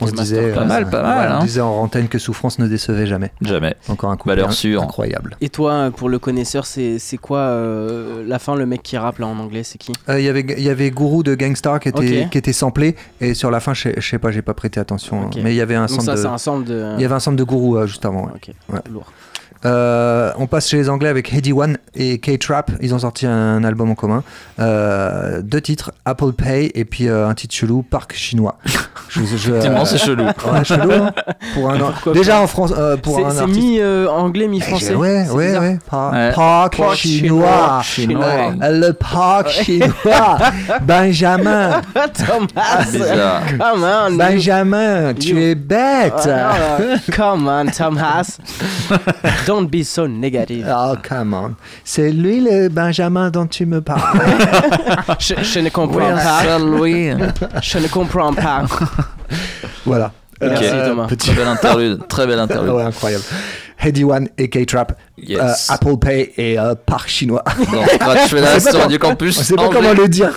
[0.02, 1.44] On se disait, Pas mal, pas mal, On hein.
[1.44, 3.32] disait en antenne que souffrance ne décevait jamais.
[3.42, 3.76] Jamais.
[3.88, 4.82] Encore un coup Valeur sûre.
[4.82, 5.38] incroyable.
[5.42, 9.28] Et toi, pour le connaisseur, c'est quoi euh, la fin, le mec qui rappe là
[9.28, 9.92] en anglais, c'est qui?
[10.10, 12.96] Euh, Il y avait il y avait Guru de Gangstar qui était qui était samplé
[13.20, 15.38] et sur la fin je sais- pas j'ai pas prêté attention Ok.
[15.44, 17.06] mais il y avait un Donc sample ça, de c'est un sample de- il y
[17.06, 18.32] avait un sample de Guru euh, juste avant ouais.
[18.36, 18.80] Ok, Ouais.
[18.92, 19.06] lourd.
[19.66, 22.72] Euh, on passe chez les Anglais avec Heady One et K-Trap.
[22.82, 24.24] Ils ont sorti un album en commun.
[24.60, 28.58] Euh, deux titres, Apple Pay et puis euh, un titre chelou, Parc Chinois.
[29.10, 29.22] Je-
[29.86, 30.24] c'est chelou.
[30.24, 30.92] Ouais, chelou.
[30.92, 31.12] hein.
[31.54, 33.60] pour un, Pourquoi déjà en France, pour un c'est artiste.
[33.60, 34.96] mi euh, anglais, mi français.
[34.96, 35.80] Ouais, ouais, ouais.
[35.90, 36.32] Par- Ouais.
[36.34, 37.82] Parc Parc chinois.
[37.84, 38.54] chinois.
[38.62, 39.92] Le parc chinois.
[40.82, 41.82] Benjamin.
[41.94, 43.42] Thomas, Bizarre.
[43.60, 46.14] come on, Benjamin, tu es bête.
[46.28, 48.38] Ah, non, come on, Thomas.
[49.52, 50.66] Don't be so negative.
[50.70, 51.56] Oh, come on.
[51.84, 54.20] C'est lui le Benjamin dont tu me parles.
[55.20, 56.58] Je, je ne comprends Oui, pas.
[56.58, 57.10] Louis.
[57.62, 58.64] Je ne comprends pas.
[59.86, 60.12] voilà.
[60.40, 61.08] Merci, Euh, Thomas.
[61.08, 62.08] Très belle interlude.
[62.08, 62.72] Très belle interlude.
[62.74, 63.24] Ouais, incroyable.
[63.84, 64.94] Heady One et K-Trap.
[65.18, 65.70] Yes.
[65.70, 67.44] Euh, Apple Pay et euh, Parc Chinois.
[67.50, 69.38] Sait pas sur comment- Campus.
[69.40, 70.32] On sait pas comment le dire.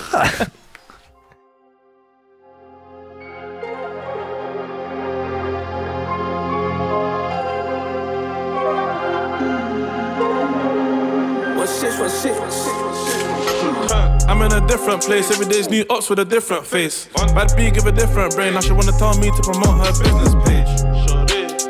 [14.27, 15.31] I'm in a different place.
[15.31, 17.07] Every day's new ops with a different face.
[17.15, 18.53] Bad B give a different brain.
[18.53, 20.65] Now she wanna tell me to promote her business page.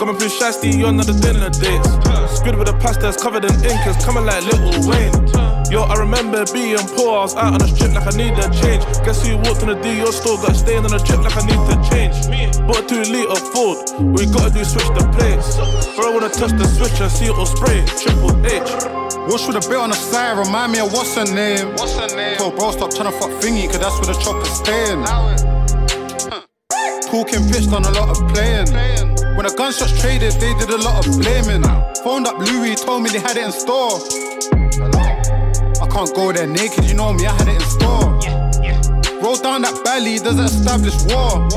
[0.06, 1.90] Me through you're not a dinner dates.
[2.38, 5.12] Squid with a pastas covered in ink, it's coming like Little Wayne.
[5.72, 8.46] Yo, I remember being poor, I was out on the strip like I need a
[8.54, 8.86] change.
[9.04, 11.58] Guess who walked in the DO store, got staying on the trip like I need
[11.58, 12.14] to change.
[12.68, 15.58] Bought a two liter Ford, we gotta do switch the plates.
[15.96, 17.84] Bro, I wanna touch the switch and see it'll spray.
[17.98, 19.05] Triple H.
[19.28, 21.74] Wash with a bit on the side, remind me of what's her name.
[21.76, 22.38] What's her name?
[22.38, 25.02] Told bro, stop trying to fuck thingy, cause that's where the chopper's staying.
[27.10, 28.70] talking pitch, on a lot of playing.
[29.36, 31.64] When the gunshots traded, they did a lot of blaming.
[32.04, 33.98] Phoned up Louis, told me they had it in store.
[35.82, 38.14] I can't go there naked, you know me, I had it in store.
[39.26, 41.50] Roll down that valley, does it establish war?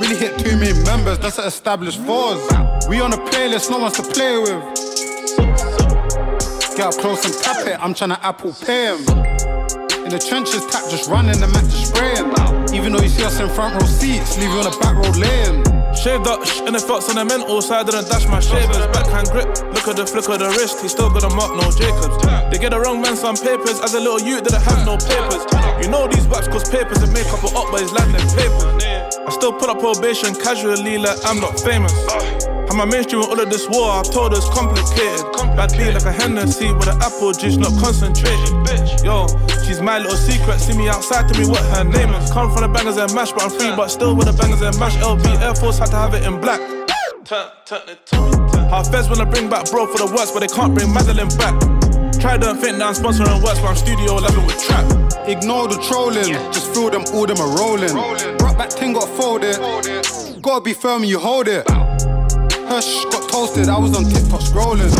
[0.00, 2.40] Really hit too many members, that's an established force.
[2.88, 4.75] We on a playlist, no one's to play with.
[6.76, 9.00] Get up close and tap it, I'm tryna Apple pay him.
[10.04, 12.28] In the trenches, tap just running, the match just spraying.
[12.76, 15.08] Even though you see us in front row seats, leave you on the back row
[15.16, 15.64] laying.
[15.96, 18.76] Shaved up, sh- and it felt sentimental, so I didn't dash my shavers.
[18.92, 21.64] Backhand grip, look at the flick of the wrist, he still got a mark, no
[21.72, 22.20] Jacobs.
[22.52, 25.48] They get the wrong man some papers, as a little youth didn't have no papers.
[25.80, 28.84] You know these waps cause papers and make up a up, but it's landing papers.
[28.84, 31.96] I still put up probation casually like I'm not famous.
[32.70, 35.22] I'm a mainstream with all of this war, I told her it's complicated.
[35.56, 38.52] Bad beat like a Hennessy with an apple juice, not concentrated.
[39.04, 39.26] Yo,
[39.64, 42.30] she's my little secret, see me outside, tell me what her name is.
[42.30, 44.78] Come from the bangers and mash, but I'm free, but still with the bangers and
[44.78, 44.96] mash.
[44.96, 46.60] LV Air Force had to have it in black.
[47.24, 48.70] Turn, turn it, turn it.
[48.70, 51.54] How feds wanna bring back bro for the worst, but they can't bring Madeline back.
[52.20, 54.84] Try don't think that I'm sponsoring works, but I'm studio level with trap.
[55.28, 57.92] Ignore the trolling, just feel them, all them are rolling.
[58.38, 59.56] Brought back ting got folded.
[60.42, 61.66] Gotta be firm, you hold it.
[62.68, 64.90] Hush, got toasted, I was on TikTok scrolling.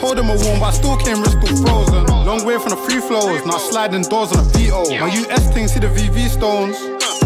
[0.00, 2.06] Told them I warm, but I still came wrist all frozen.
[2.24, 4.88] Long way from the free flows, now sliding doors on a VO.
[4.98, 6.78] My US thing, see the VV stones.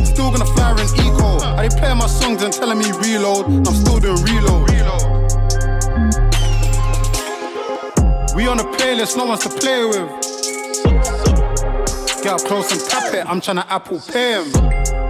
[0.08, 1.38] Still gonna fire in eco.
[1.40, 3.46] I they playing my songs and telling me reload.
[3.46, 4.70] I'm still doing reload.
[8.34, 10.08] We on a playlist, no one's to play with.
[12.22, 15.01] Get up close and tap it, I'm trying to Apple pay him.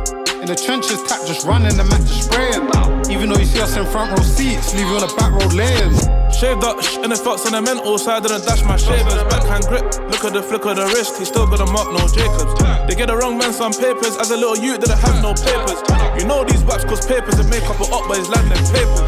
[0.42, 2.66] In the trenches, tap just running, the match just spraying.
[3.14, 5.46] Even though you see us in front row seats, leave you on the back row
[5.54, 5.94] laying.
[6.34, 9.22] Shaved up, sh- and it felt sentimental, so I didn't dash my shavers.
[9.30, 12.02] Backhand grip, look at the flick of the wrist, he still got a mark, no
[12.10, 12.58] Jacobs.
[12.90, 15.78] They get the wrong man some papers, as a little youth didn't have no papers.
[16.18, 18.98] You know these waps cause papers and make up a up, but it's landing papers.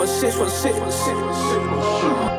[0.00, 0.32] What's this?
[0.32, 0.72] What's this?
[0.80, 1.12] What's this?
[1.12, 2.35] What's this?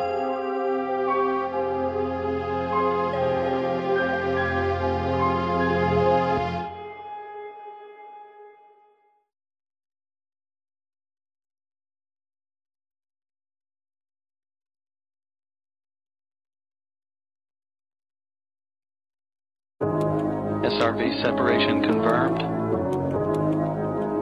[20.68, 22.40] SRV separation confirmed.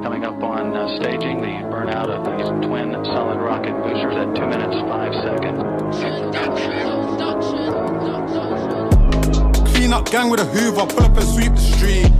[0.05, 4.47] Coming up on uh, staging the burnout of these twin solid rocket boosters at 2
[4.47, 5.59] minutes 5 seconds.
[9.73, 12.13] Clean up gang with a hoover, pull up and sweep the street.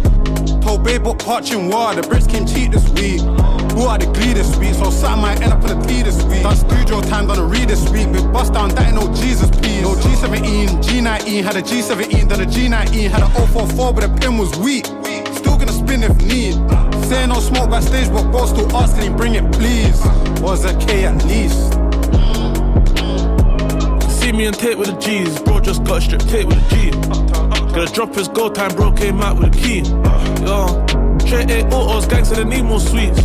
[0.61, 3.23] Told babe book parching war, the Brits came cheap this week.
[3.77, 4.73] Who are the this week?
[4.73, 6.43] So something might end up in the T this week.
[6.43, 8.11] Done studio time, done a read this week.
[8.11, 9.83] Big bust down, that ain't no Jesus please.
[9.83, 14.39] No G17, G19, had a G17, done a G19, had a 044, but the pin
[14.39, 14.87] was weak.
[15.37, 16.55] Still gonna spin if need.
[17.05, 20.01] Say no smoke backstage, but boss still asking him, bring it please.
[20.41, 21.75] Was a K at least.
[24.19, 26.91] See me and tape with the G's, bro just got stripped tape with a G.
[27.75, 29.81] Gonna drop his go time, bro came out with a key.
[30.47, 30.65] Yo,
[31.19, 33.21] straight eight autos, gangs they need more sweets.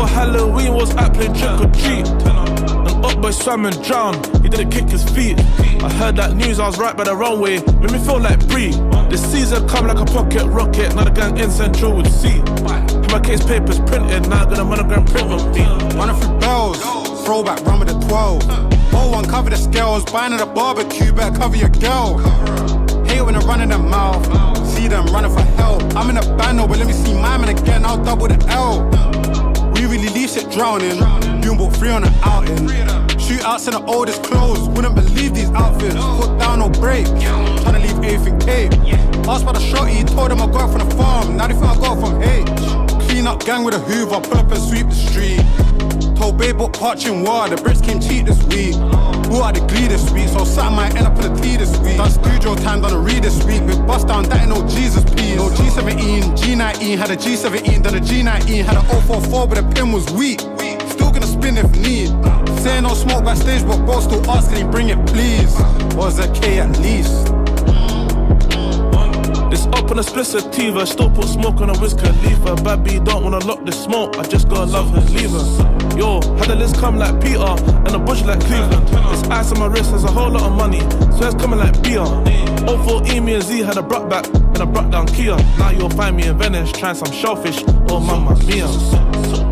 [0.00, 2.08] Before Halloween was out playing trick or treat.
[2.08, 5.38] An up boy swam and drowned, he didn't kick his feet.
[5.84, 8.70] I heard that news, I was right by the runway, made me feel like Brie.
[9.10, 12.40] This season come like a pocket rocket, now the gang in central would see.
[13.12, 15.60] My case papers printed, now I got a monogram print on me.
[15.98, 16.80] Running through bells,
[17.26, 18.40] throwback run with a 12.
[18.94, 22.16] Oh, one cover the scales, buying at a barbecue, better cover your girl.
[23.04, 24.24] Hate when I run in the mouth,
[24.66, 25.82] see them running for help.
[25.94, 28.88] I'm in a bando, but let me see my man again, I'll double the L.
[29.90, 30.98] Really leave shit drowning,
[31.40, 32.68] doing about three on an outing.
[33.18, 35.96] Shootouts in the oldest clothes, wouldn't believe these outfits.
[35.96, 38.72] Foot down, no break, trying to leave everything tape.
[39.26, 41.66] Asked by the shorty, told him I got it from the farm, now they think
[41.66, 43.08] I got it from H.
[43.08, 45.40] Clean up gang with a hoover, pull up and sweep the street.
[46.28, 48.74] Babe book parching war, the Brits came cheap this week.
[49.32, 50.28] Who are the glee this week?
[50.28, 51.96] So something might end up in the T this week.
[51.96, 53.62] Done studio time, done a read this week.
[53.62, 55.36] We bust down, that ain't no Jesus please.
[55.36, 59.92] No G17, G19, had a G17, done a G19, had a 044, but the pin
[59.92, 60.40] was weak.
[60.92, 62.08] Still gonna spin if need.
[62.60, 65.54] Say no smoke backstage, but boss still asking bring it please.
[65.96, 67.39] Was a K at least.
[69.60, 72.56] This up on a split sativa, still put smoke on a Wiz Khalifa.
[72.64, 75.98] Bad B don't wanna lock this smoke, I just gotta love her, leave her.
[75.98, 78.88] Yo, had the list come like Peter, and a bush like Cleveland.
[78.88, 80.80] This ice on my wrist has a whole lot of money,
[81.12, 82.06] so it's coming like beer.
[82.64, 85.36] 04 E, me and Z had a brought back, and I brought down Kia.
[85.58, 88.64] Now you'll find me in Venice, trying some shellfish, oh mamma mia.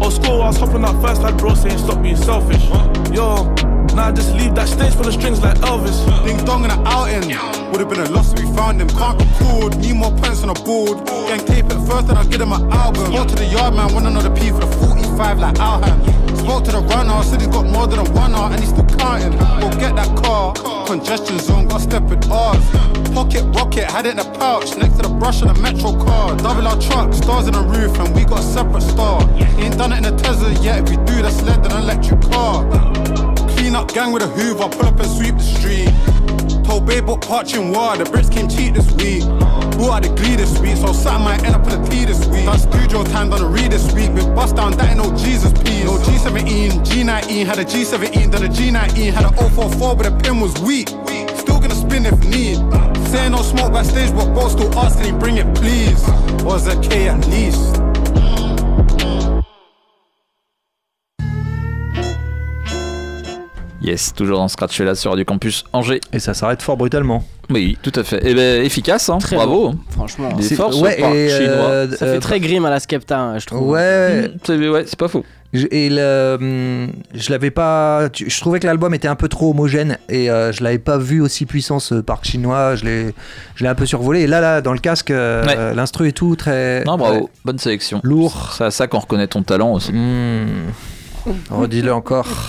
[0.00, 2.64] Old school, I was hopping up first, had bro saying stop being selfish.
[3.12, 3.44] Yo,
[3.98, 5.98] now I just leave that stage full of strings like Elvis.
[6.24, 7.34] Ding dong in an outing.
[7.70, 8.88] Would have been a loss if we found him.
[8.88, 11.04] Can't record, need more points on the board.
[11.26, 13.10] Gang tape it first, then I'll get him an album.
[13.12, 15.98] Spoke to the yard man, wanna know the P for the 45 like Alham.
[16.38, 19.36] Spoke to the runner, said he's got more than a one and he's still counting.
[19.60, 20.54] Go get that car,
[20.86, 22.64] congestion zone, got step with ours.
[23.12, 26.36] Pocket rocket, had it in a pouch, next to the brush on a metro car.
[26.36, 29.20] Double our truck, stars in the roof, and we got a separate star.
[29.58, 32.62] Ain't done it in a Tesla yet, if we do, that's led an electric car.
[33.78, 36.64] Up gang with a hoover, pull up and sweep the street.
[36.64, 39.22] Told babe book parching war, the bricks came cheap this week.
[39.78, 42.26] Who out the glee this week, so something might end up in the T this
[42.26, 42.44] week.
[42.44, 44.12] Done studio time, done a read this week.
[44.16, 45.84] Been bust down, that ain't no Jesus piece.
[45.84, 50.40] No G17, G19, had a G17, done a G19, had a 044, but the pin
[50.40, 50.88] was weak.
[51.38, 52.56] Still gonna spin if need.
[53.10, 56.02] Saying no smoke backstage, but both still asking bring it please.
[56.42, 57.78] Was a K at least.
[63.80, 66.00] Yes, toujours dans Scratch là sur du campus Angers.
[66.12, 67.22] Et ça s'arrête fort brutalement.
[67.48, 68.26] Oui, tout à fait.
[68.28, 69.18] Et ben efficace, hein.
[69.18, 69.70] Très bravo.
[69.70, 70.32] bon, franchement.
[70.32, 71.52] Des C'est- forces ouais, et, chinois.
[71.54, 73.68] euh, Ça fait très grim à la Skepta, hein, je trouve.
[73.70, 75.24] Ouais, Mm, c'est ouais, c'est pas faux.
[75.54, 78.08] Je- Et le, hum, je l'avais pas.
[78.14, 81.22] Je trouvais que l'album était un peu trop homogène et euh, je l'avais pas vu
[81.22, 82.74] aussi puissant ce parc chinois.
[82.74, 83.14] Je l'ai,
[83.54, 84.22] je l'ai un peu survolé.
[84.22, 85.74] Et là, là, dans le casque, euh, Ouais.
[85.74, 86.84] l'instru et tout très.
[86.84, 87.26] Non, bravo, ouais.
[87.46, 88.00] bonne sélection.
[88.02, 88.54] Lourd.
[88.58, 89.92] C'est à ça qu'on reconnaît ton talent aussi.
[91.50, 92.26] Redis-le encore.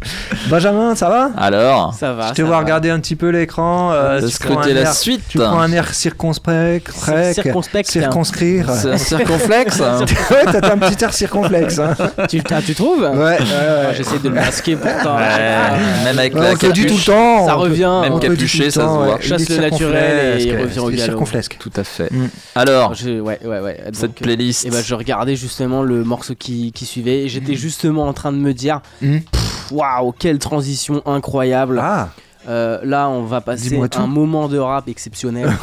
[0.48, 1.30] Benjamin, ça va?
[1.36, 1.94] Alors?
[1.94, 2.28] Ça va.
[2.28, 2.58] Je te vois va.
[2.60, 3.90] regarder un petit peu l'écran.
[3.92, 5.22] euh, De scruter prends un la air- suite.
[5.28, 6.90] Tu prends un air circonspect.
[7.34, 7.88] Circonspect.
[7.90, 8.70] Circonscrire.
[8.70, 10.04] C'est un circonflexe hein.
[10.30, 11.78] ouais, t'as un petit air circonflexe.
[11.78, 11.94] Hein.
[12.28, 13.00] tu, ah, tu trouves?
[13.02, 13.94] Ouais, ouais, Ah, ouais.
[13.96, 15.16] J'essaie de le masquer pourtant.
[15.16, 17.04] Ouais, même avec Ouais, la on te dit capuche.
[17.04, 17.46] tout le temps.
[17.46, 17.92] Ça revient.
[18.02, 19.18] Même capuché, ça se voit.
[19.20, 21.04] Chasse le naturel et il circonflexe, revient au galop.
[21.12, 21.56] circonflesque.
[21.58, 22.12] Tout à fait.
[22.12, 22.28] Mm.
[22.54, 23.80] Alors, Je- ouais, ouais, ouais.
[23.86, 24.66] Donc, cette playlist.
[24.66, 28.38] Et ben je regardais justement le morceau qui, suivait et j'étais justement en train de
[28.38, 29.18] me dire Mm.
[29.70, 31.80] Waouh quelle transition incroyable.
[31.82, 32.08] Ah,
[32.48, 33.98] Euh, là on va passer tout.
[34.00, 35.50] un moment de rap exceptionnel.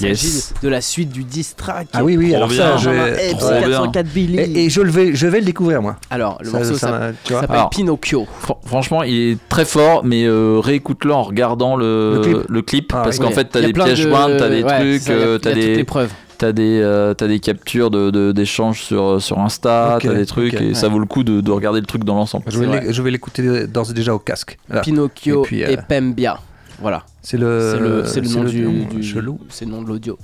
[0.00, 0.18] Il Yes.
[0.20, 1.86] s'agit de la suite du diss track.
[1.94, 2.58] ah oui, oui, Trop alors bien.
[2.58, 3.30] ça, je vais.
[3.30, 3.60] Epps, trop bien.
[3.62, 4.38] 404 Billy.
[4.38, 5.96] Et, et je, le vais, je vais le découvrir, moi.
[6.10, 7.68] Alors le Ça- morceau ça s'appelle-.
[7.70, 8.26] Pinocchio.
[8.46, 12.92] fr- franchement, il est très fort, mais euh, réécoute-le en regardant le, Le clip.
[12.94, 13.24] Ah, parce oui.
[13.24, 15.84] qu'en fait, t'as des pièges de- jointes, t'as des ouais, trucs, euh, t'as des, les
[15.84, 16.10] preuves.
[16.40, 20.26] T'as des, euh, t'as des captures de, de- d'échanges sur, sur Insta, Ok, t'as des
[20.26, 20.74] trucs, et ouais.
[20.74, 22.44] ça vaut le coup de, de regarder le truc dans l'ensemble.
[22.48, 24.58] Je vais l'écouter d'ores et déjà au casque.
[24.68, 24.80] Là.
[24.80, 26.40] Pinocchio Et puis, et, euh, Pembia.
[26.80, 27.04] Voilà.
[27.22, 29.38] C'est le, c'est le, le nom du, nom du- chelou.
[29.50, 30.18] c'est le nom de l'audio.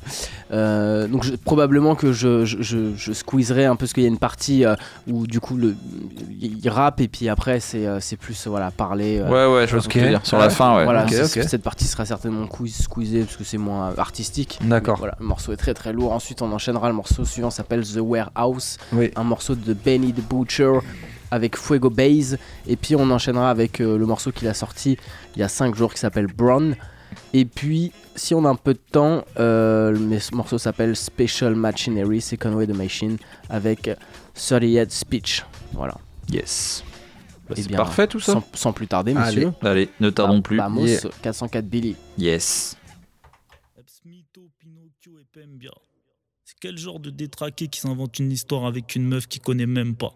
[0.51, 4.07] Euh, donc je- probablement que je, je, je, je squeezerai un peu parce qu'il y
[4.07, 4.75] a une partie euh,
[5.07, 5.75] où du coup le,
[6.41, 9.19] il rappe et puis après c'est euh, c'est plus voilà parler.
[9.19, 10.25] euh, Ouais, ouais, je vois ce que tu veux dire.
[10.25, 10.85] Sur la fin, ouais.
[10.85, 14.59] Voilà, cette partie sera certainement quiz, squeezée parce que c'est moins artistique.
[14.63, 14.97] D'accord.
[14.99, 16.13] Voilà, le morceau est très très lourd.
[16.13, 16.89] Ensuite, on enchaînera.
[16.89, 19.11] Le morceau suivant s'appelle The Warehouse, Oui.
[19.17, 20.79] un morceau de Benny the Butcher
[21.31, 22.39] avec Fuego Base.
[22.67, 24.97] Et puis on enchaînera avec euh, le morceau qu'il a sorti
[25.35, 26.77] il y a 5 jours qui s'appelle Brown.
[27.33, 31.55] Et puis, si on a un peu de temps, euh, mais ce morceau s'appelle Special
[31.55, 33.17] Machinery, c'est Conway the Machine
[33.49, 33.89] avec
[34.35, 35.45] 38 Speech.
[35.73, 35.95] Voilà.
[36.31, 36.83] Yes.
[37.49, 38.33] Bah, Eh c'est parfait tout ça.
[38.33, 39.53] Sans, sans plus tarder, monsieur.
[39.63, 40.57] Allez, ne tardons Bah, plus.
[40.57, 41.01] Vamos, Yeah.
[41.23, 41.95] 404 Billy.
[42.19, 42.77] Yes.
[46.45, 49.95] C'est quel genre de détraqué qui s'invente une histoire avec une meuf qui connaît même
[49.95, 50.13] pas?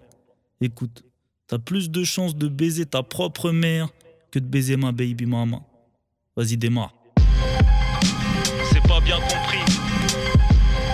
[0.62, 1.04] Écoute,
[1.46, 3.88] t'as plus de chances de baiser ta propre mère
[4.30, 5.62] que de baiser ma baby mama.
[6.36, 6.92] Vas-y, démarre.
[8.70, 9.60] C'est pas bien compris.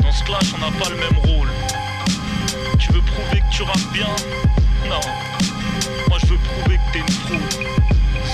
[0.01, 1.49] Dans ce clash, on n'a pas le même rôle.
[2.79, 4.07] Tu veux prouver que tu rappes bien?
[4.89, 5.01] Non.
[6.09, 7.67] Moi, je veux prouver que t'es une fraude.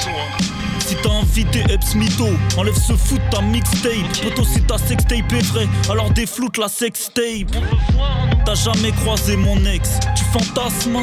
[0.03, 0.53] Soin.
[0.81, 4.21] Si t'as invité Epps Mito, enlève ce foot ta mixtape.
[4.23, 7.57] Poto, si ta sextape est vraie, alors défloute la sextape.
[8.45, 9.99] T'as jamais croisé mon ex,
[10.33, 10.99] fantasmes.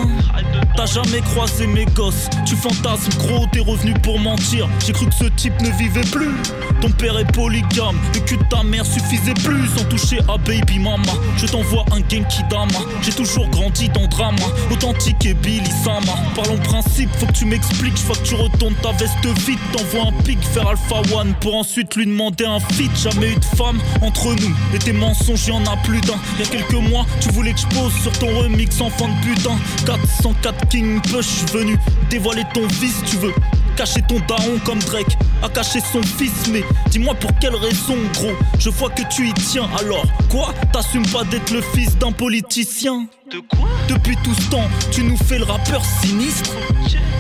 [0.76, 3.12] T'as jamais croisé mes gosses, tu fantasmes.
[3.20, 4.68] Gros, t'es revenu pour mentir.
[4.86, 6.36] J'ai cru que ce type ne vivait plus.
[6.82, 10.80] Ton père est polygame, le cul de ta mère suffisait plus sans toucher à baby
[10.80, 11.14] mama.
[11.38, 12.80] Je t'envoie un Genki Dama.
[13.02, 16.14] J'ai toujours grandi dans drama, authentique et Billy Sama.
[16.36, 17.98] Parlons principe, faut que tu m'expliques.
[17.98, 19.60] Je que tu retournes ta veste vite.
[19.74, 22.92] T'envoies un pic faire Alpha One pour ensuite lui demander un feat.
[22.96, 24.56] Jamais eu de femme entre nous.
[24.74, 26.20] Et tes mensonges, y en a plus d'un.
[26.40, 29.58] Y a quelques mois, tu voulais que je pose sur ton remix enfant de putain.
[29.86, 31.78] 404 King Push, venu
[32.10, 33.34] dévoiler ton vice, tu veux.
[33.76, 38.34] Cacher ton daron comme Drake a caché son fils, mais dis-moi pour quelle raison, gros?
[38.60, 40.54] Je vois que tu y tiens, alors quoi?
[40.74, 43.70] T'assumes pas d'être le fils d'un politicien De quoi?
[43.88, 46.52] Depuis tout ce temps, tu nous fais le rappeur sinistre.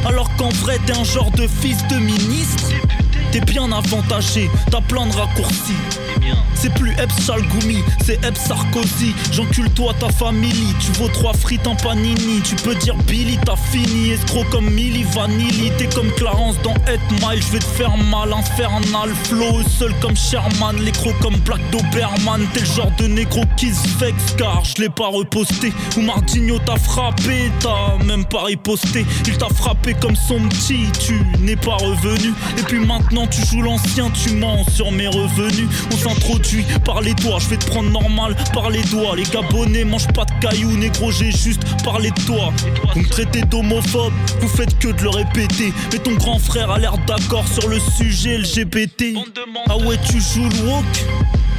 [0.05, 2.65] Alors qu'en vrai, t'es un genre de fils de ministre.
[3.31, 5.75] T'es bien avantagé, t'as plein de raccourcis.
[6.55, 9.13] C'est plus Epps Chalgoumi, c'est Epps Sarkozy.
[9.31, 12.41] J'encule toi ta famille, tu vaux trois frites en panini.
[12.43, 15.71] Tu peux dire Billy, t'as fini, escroc comme Milli Vanilli.
[15.77, 19.09] T'es comme Clarence dans 8 Mile, je vais te faire mal, infernal.
[19.23, 22.45] Flow seul comme Sherman, les crocs comme Black Doberman.
[22.53, 25.71] T'es le genre de négro qui se vexe car je l'ai pas reposté.
[25.95, 29.05] Ou Martinho t'a frappé, t'as même pas riposté.
[29.25, 32.33] Il t'a frappé comme son petit, tu n'es pas revenu.
[32.57, 35.67] Et puis maintenant tu joues l'ancien, tu mens sur mes revenus.
[35.91, 39.15] On s'introduit par les doigts, je vais te prendre normal par les doigts.
[39.15, 42.53] Les Gabonais mangent pas de cailloux, négro, j'ai juste parlé de toi.
[42.93, 45.73] Vous me traitez d'homophobe, vous faites que de le répéter.
[45.91, 49.15] Mais ton grand frère a l'air d'accord sur le sujet LGBT.
[49.69, 51.05] Ah ouais, tu joues le woke?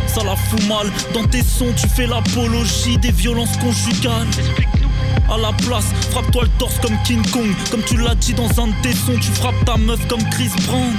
[0.06, 0.90] Ça la fout mal.
[1.14, 4.26] Dans tes sons, tu fais l'apologie des violences conjugales.
[5.30, 7.54] À la place, frappe-toi le torse comme King Kong.
[7.70, 10.50] Comme tu l'as dit dans un de tes sons, tu frappes ta meuf comme Chris
[10.66, 10.96] Brown.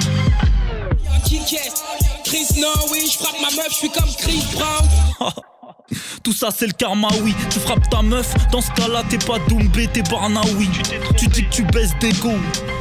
[2.24, 5.32] Chris, non, oui, je frappe ma meuf, je suis comme Chris Brown.
[6.22, 7.34] Tout ça c'est le karma, oui.
[7.50, 10.68] Tu frappes ta meuf, dans ce cas-là t'es pas Doumbé, t'es Barnaoui.
[11.16, 12.32] Tu dis que tu baisses d'ego,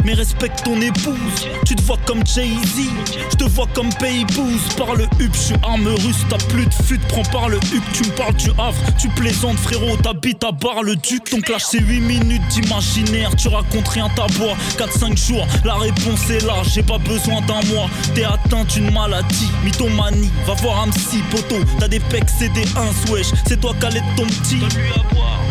[0.06, 1.47] mais respecte ton épouse.
[1.65, 2.89] Tu te vois comme Jay-Z,
[3.32, 4.62] je te vois comme Paybouz.
[4.78, 7.84] Par le hup, je suis arme russe, t'as plus de fut, prends par le hup.
[7.93, 11.30] Tu me parles du Havre, tu plaisantes frérot, t'habites à bar le duc.
[11.30, 14.56] Ton clash c'est 8 minutes d'imaginaire, tu racontes rien ta bois.
[14.78, 17.89] 4-5 jours, la réponse est là, j'ai pas besoin d'un mois.
[18.13, 20.30] T'es atteint d'une maladie, mythomanie.
[20.45, 23.27] Va voir un psy, poto, t'as des pecs, c'est des 1 wesh.
[23.47, 24.59] C'est toi qui allais ton petit.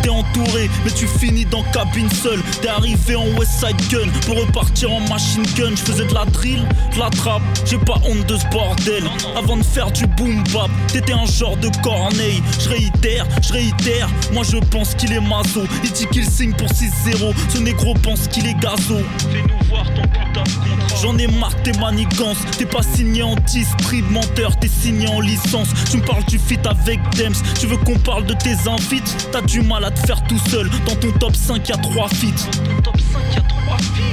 [0.02, 2.40] T'es entouré, mais tu finis dans cabine seul.
[2.62, 5.70] T'es arrivé en West Side Gun pour repartir en machine gun.
[5.70, 7.42] Je faisais de la drill, de la trappe.
[7.66, 9.04] J'ai pas honte de ce bordel.
[9.36, 12.42] Avant de faire du boom bap, t'étais un genre de corneille.
[12.60, 14.08] Je réitère, je réitère.
[14.32, 15.64] Moi je pense qu'il est maso.
[15.84, 17.34] Il dit qu'il signe pour 6-0.
[17.48, 19.00] Ce négro pense qu'il est gazo.
[19.18, 20.96] Fais-nous voir ton putain de contrat.
[21.02, 22.38] J'en ai marre tes manigances.
[22.56, 24.58] T'es pas signé en distrib, menteur.
[24.58, 25.68] T'es signé en licence.
[25.90, 27.34] Tu me parles du fit avec Dems.
[27.59, 29.29] Tu veux qu'on parle de tes invites?
[29.33, 30.68] T'as du mal à te faire tout seul.
[30.87, 32.50] Dans ton top 5, y'a 3 feats.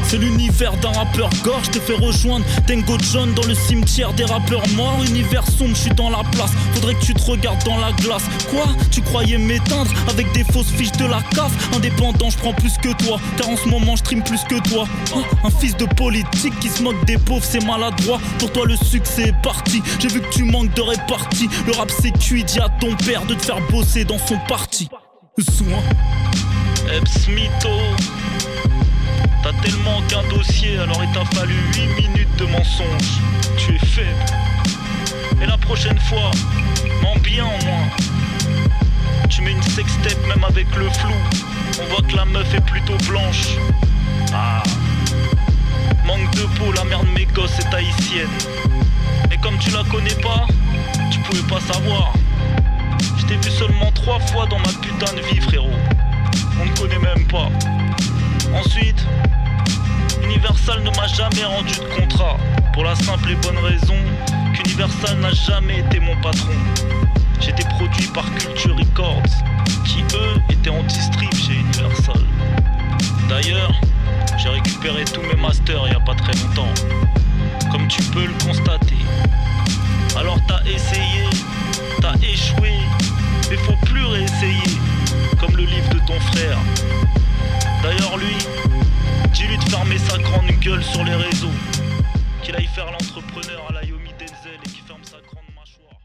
[0.04, 4.63] C'est l'univers d'un rappeur gorge, t'ai fait rejoindre Tango John dans le cimetière des rappeurs
[4.76, 5.04] morts.
[5.06, 6.52] Univers sombre, je suis dans la place.
[6.74, 8.24] Faudrait que tu te regardes dans la glace.
[8.50, 8.67] Quoi?
[8.91, 12.93] Tu croyais m'éteindre avec des fausses fiches de la CAF Indépendant, je prends plus que
[13.04, 13.20] toi.
[13.38, 14.88] Car en ce moment, je stream plus que toi.
[15.15, 18.20] Oh, un fils de politique qui se moque des pauvres, c'est maladroit.
[18.39, 19.82] Pour toi, le succès est parti.
[20.00, 21.50] J'ai vu que tu manques de répartie.
[21.65, 22.43] Le rap, c'est cuit.
[22.43, 24.88] Dis à ton père de te faire bosser dans son parti.
[25.38, 25.84] Soin.
[26.96, 27.70] Epsmito.
[29.48, 33.22] T'as tellement qu'un dossier, alors il t'a fallu 8 minutes de mensonge.
[33.56, 34.26] Tu es faible.
[35.42, 36.32] Et la prochaine fois,
[37.02, 37.88] mens bien au moins.
[39.30, 41.14] Tu mets une sextape même avec le flou.
[41.82, 43.56] On voit que la meuf est plutôt blanche.
[44.34, 44.64] Ah.
[46.06, 48.28] Manque de peau, la mère de mes gosses est haïtienne.
[49.32, 50.46] Et comme tu la connais pas,
[51.10, 52.12] tu pouvais pas savoir.
[53.18, 55.72] Je t'ai vu seulement trois fois dans ma putain de vie, frérot.
[56.60, 57.50] On ne connaît même pas.
[58.60, 59.06] Ensuite,
[60.24, 62.38] Universal ne m'a jamais rendu de contrat.
[62.74, 63.96] Pour la simple et bonne raison
[64.54, 66.54] qu'Universal n'a jamais été mon patron.
[67.39, 69.22] J'étais produit par Culture Records,
[69.86, 72.24] qui eux étaient en distrib chez Universal.
[73.30, 73.74] D'ailleurs,
[74.38, 76.74] j'ai récupéré tous mes masters il y a pas très longtemps.
[77.72, 78.98] Comme tu peux le constater.
[80.17, 81.26] Alors t'as essayé,
[82.02, 82.74] t'as échoué,
[83.50, 84.80] mais faut plus réessayer.
[85.39, 86.58] Comme le livre de ton frère.
[87.84, 88.36] D'ailleurs lui,
[89.34, 91.52] dis-lui de fermer sa grande gueule sur les réseaux.
[92.44, 96.00] Qu'il aille faire l'entrepreneur à la Yomi Denzel et qu'il ferme sa grande mâchoire.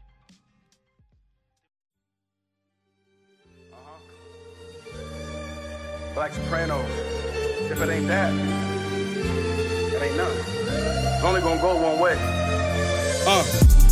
[6.15, 6.79] Black Soprano.
[7.71, 8.31] If it ain't that,
[9.93, 10.45] it ain't nothing.
[11.15, 12.15] It's only gonna go one way.
[13.25, 13.43] Uh,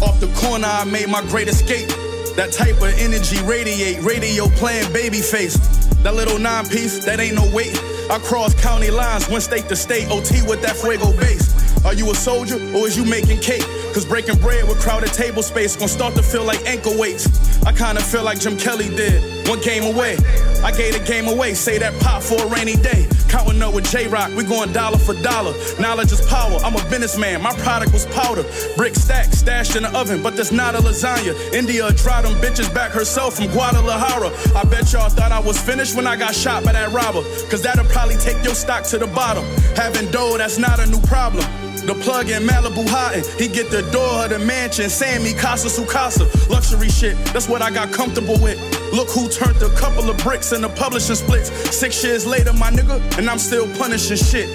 [0.03, 1.89] off the corner, I made my great escape.
[2.35, 5.57] That type of energy radiate, radio playing babyface.
[6.03, 7.77] That little nine piece, that ain't no weight.
[8.09, 11.51] I cross county lines, went state to state, OT with that fuego base.
[11.85, 13.65] Are you a soldier or is you making cake?
[13.93, 17.27] Cause breaking bread with crowded table space gon' start to feel like ankle weights.
[17.65, 20.17] I kinda feel like Jim Kelly did, one game away.
[20.63, 23.07] I gave the game away, say that pop for a rainy day.
[23.29, 25.53] Counting up with J Rock, we going dollar for dollar.
[25.79, 28.43] Knowledge is power, I'm a businessman, my product was powder.
[28.75, 31.33] Brick stack, stashed in the oven, but that's not a lasagna.
[31.53, 34.31] India dry them bitches back herself from Guadalajara.
[34.55, 37.23] I bet y'all thought I was finished when I got shot by that robber.
[37.49, 39.45] Cause that'll probably take your stock to the bottom.
[39.75, 41.45] Having dough, that's not a new problem.
[41.85, 43.23] The plug in Malibu hotting.
[43.39, 44.89] He get the door of the mansion.
[44.89, 46.27] Sammy Casa Sukasa.
[46.47, 47.17] Luxury shit.
[47.33, 48.59] That's what I got comfortable with.
[48.91, 51.49] Look who turned a couple of bricks in the publishing splits.
[51.75, 54.49] Six years later, my nigga, and I'm still punishing shit.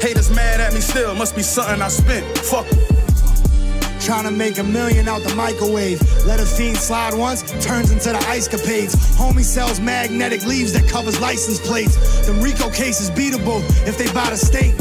[0.00, 1.14] Haters mad at me still.
[1.14, 2.24] Must be something I spent.
[2.38, 2.66] Fuck.
[4.00, 6.00] Trying to make a million out the microwave.
[6.24, 8.94] Let a fiend slide once, turns into the ice capades.
[9.16, 11.96] Homie sells magnetic leaves that covers license plates.
[12.26, 14.74] The Rico case is beatable if they buy the state.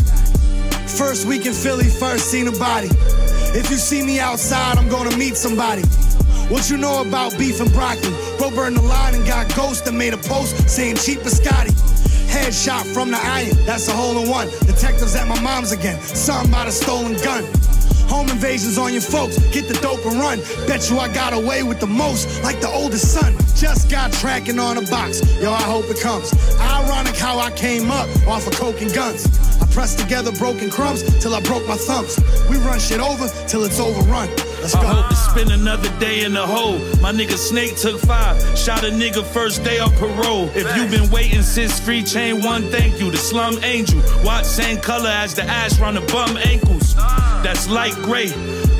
[0.87, 2.89] First week in Philly, first seen a body.
[3.57, 5.83] If you see me outside, I'm gonna meet somebody.
[6.49, 8.13] What you know about beef and broccoli?
[8.37, 11.73] Bro burned the line and got ghost and made a post saying cheap biscotti.
[12.29, 14.49] Headshot from the iron, that's a hole in one.
[14.67, 17.43] Detectives at my mom's again, something about a stolen gun.
[18.09, 20.39] Home invasions on your folks, get the dope and run.
[20.67, 23.33] Bet you I got away with the most, like the oldest son.
[23.55, 26.31] Just got tracking on a box, yo, I hope it comes.
[26.59, 29.25] Ironic how I came up off of coke and guns.
[29.59, 32.19] I pressed together broken crumbs till I broke my thumbs.
[32.51, 34.29] We run shit over till it's overrun.
[34.61, 34.87] Let's I go.
[34.87, 36.79] hope to spend another day in the hole.
[37.01, 40.49] My nigga Snake took five, shot a nigga first day on parole.
[40.55, 43.11] If you been waiting since free chain one, thank you.
[43.11, 46.95] The slum angel, watch same color as the ash round the bum ankles.
[46.95, 48.33] That's light gray.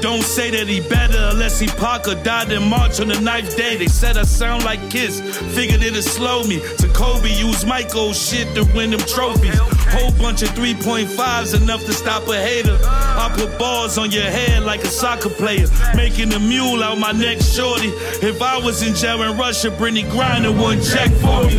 [0.06, 3.76] Don't say that he better unless he Parker died in March on the ninth day.
[3.76, 5.20] They said I sound like Kiss,
[5.56, 6.60] figured it'd slow me.
[6.78, 9.58] To Kobe, use Michael shit to win them trophies.
[9.98, 12.78] Whole bunch of 3.5s enough to stop a hater.
[12.84, 17.12] I put balls on your head like a soccer player, making a mule out my
[17.12, 17.90] next shorty.
[18.22, 21.58] If I was in jail in Russia, Brittany Griner wouldn't check for me.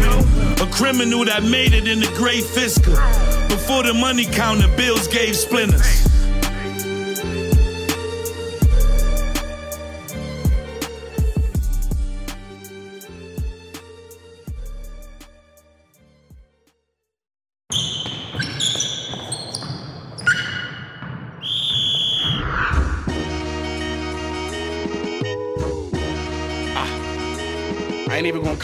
[0.62, 2.94] A criminal that made it in the great Fisker.
[3.49, 6.16] Before the money counter, bills gave splinters.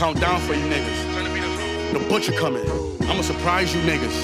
[0.03, 1.93] I ain't even gonna count down for you niggas.
[1.93, 2.65] The butcher coming.
[3.03, 4.17] I'ma surprise you niggas.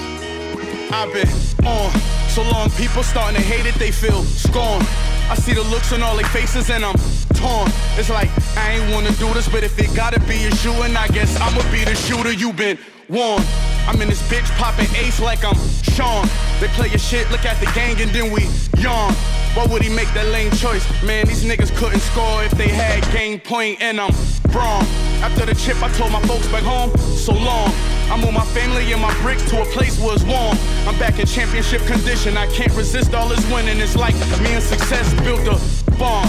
[0.91, 1.29] I've been
[1.66, 1.93] on
[2.31, 4.83] so long, people starting to hate it, they feel scorn.
[5.31, 6.97] I see the looks on all their faces and I'm
[7.35, 7.70] torn.
[7.97, 10.97] It's like I ain't wanna do this, but if it gotta be a shoe, and
[10.97, 13.45] I guess I'ma be the shooter you been warned.
[13.87, 16.26] I'm in this bitch popping ace like I'm Sean.
[16.61, 18.49] They play your shit, look at the gang, and then we
[18.83, 19.12] yawn.
[19.55, 20.85] Why would he make that lame choice?
[21.03, 24.14] Man, these niggas couldn't score if they had game point, and I'm
[24.53, 24.85] wrong.
[25.23, 27.73] After the chip, I told my folks back home, so long.
[28.11, 30.57] I'm moved my family and my bricks to a place where it's warm.
[30.87, 32.37] I'm back in championship condition.
[32.37, 33.79] I can't resist all this winning.
[33.81, 35.59] It's like me and success built a
[35.99, 36.29] bomb.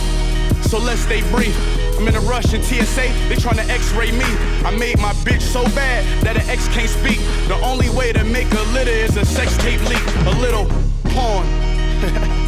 [0.63, 1.55] So let's stay brief.
[1.97, 4.25] I'm in a rush in TSA, they tryna x-ray me.
[4.63, 7.19] I made my bitch so bad that an ex can't speak.
[7.47, 10.01] The only way to make a litter is a sex tape leak.
[10.25, 10.65] A little
[11.11, 11.45] porn.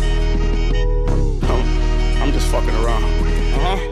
[1.52, 3.04] I'm, I'm just fucking around.
[3.04, 3.91] Uh-huh.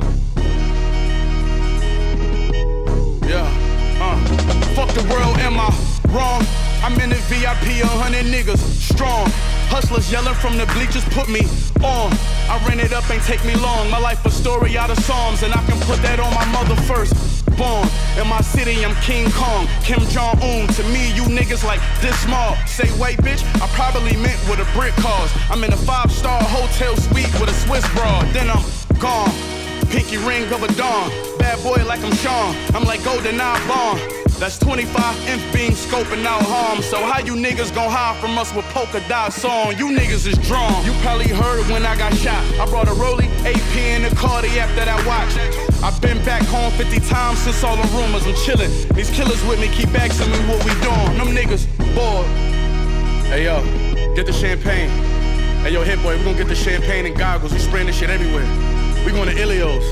[5.02, 5.70] The world, am I
[6.12, 6.44] wrong?
[6.84, 9.28] I'm in the VIP, a hundred niggas strong.
[9.72, 11.46] Hustlers yelling from the bleachers, put me
[11.84, 12.12] on.
[12.50, 13.90] I ran it up, ain't take me long.
[13.90, 16.76] My life a story out of Psalms, and I can put that on my mother
[16.84, 17.14] first.
[17.56, 20.68] Born in my city, I'm King Kong, Kim Jong Un.
[20.68, 22.56] To me, you niggas like this small.
[22.66, 25.32] Say white bitch, I probably meant with a brick cause.
[25.50, 28.26] I'm in a five star hotel suite with a Swiss broad.
[28.34, 28.64] Then I'm
[29.00, 29.32] gone.
[29.92, 31.10] Pinky ring of a dawn.
[31.38, 32.56] Bad boy like I'm Sean.
[32.76, 34.19] I'm like Golden Eye Bond.
[34.40, 36.82] That's 25 inch beam scoping out harm.
[36.82, 39.78] So how you niggas gon' hide from us with polka dots on?
[39.78, 40.86] You niggas is drawn.
[40.86, 42.42] You probably heard when I got shot.
[42.56, 45.36] I brought a Rolly, AP in the Cardi after that watch.
[45.84, 48.26] I've been back home 50 times since all the rumors.
[48.26, 48.72] I'm chillin'.
[48.96, 51.20] These killers with me keep asking me what we doing.
[51.20, 52.26] Them niggas bored.
[53.28, 53.60] Hey yo,
[54.16, 54.88] get the champagne.
[55.64, 57.52] Hey yo, hit boy, we gon' get the champagne and goggles.
[57.52, 58.48] We spraying this shit everywhere.
[59.04, 59.84] We going to Ilios.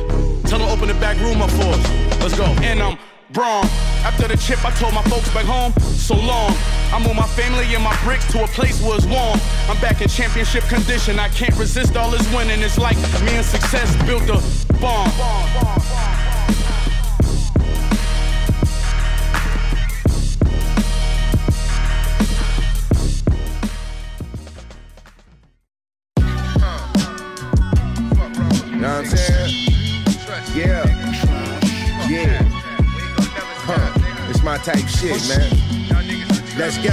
[0.47, 2.21] Tell them open the back room up for us.
[2.21, 2.45] Let's go.
[2.63, 2.97] And I'm
[3.33, 3.67] Braun.
[4.07, 6.55] After the chip, I told my folks back home, so long.
[6.93, 9.37] I moved my family and my bricks to a place where it's warm.
[9.67, 11.19] I'm back in championship condition.
[11.19, 12.61] I can't resist all this winning.
[12.61, 12.95] It's like
[13.25, 14.39] me and success built a
[14.79, 15.11] bomb.
[15.11, 16.16] Know
[34.67, 35.49] type shit, man.
[36.57, 36.91] Let's go.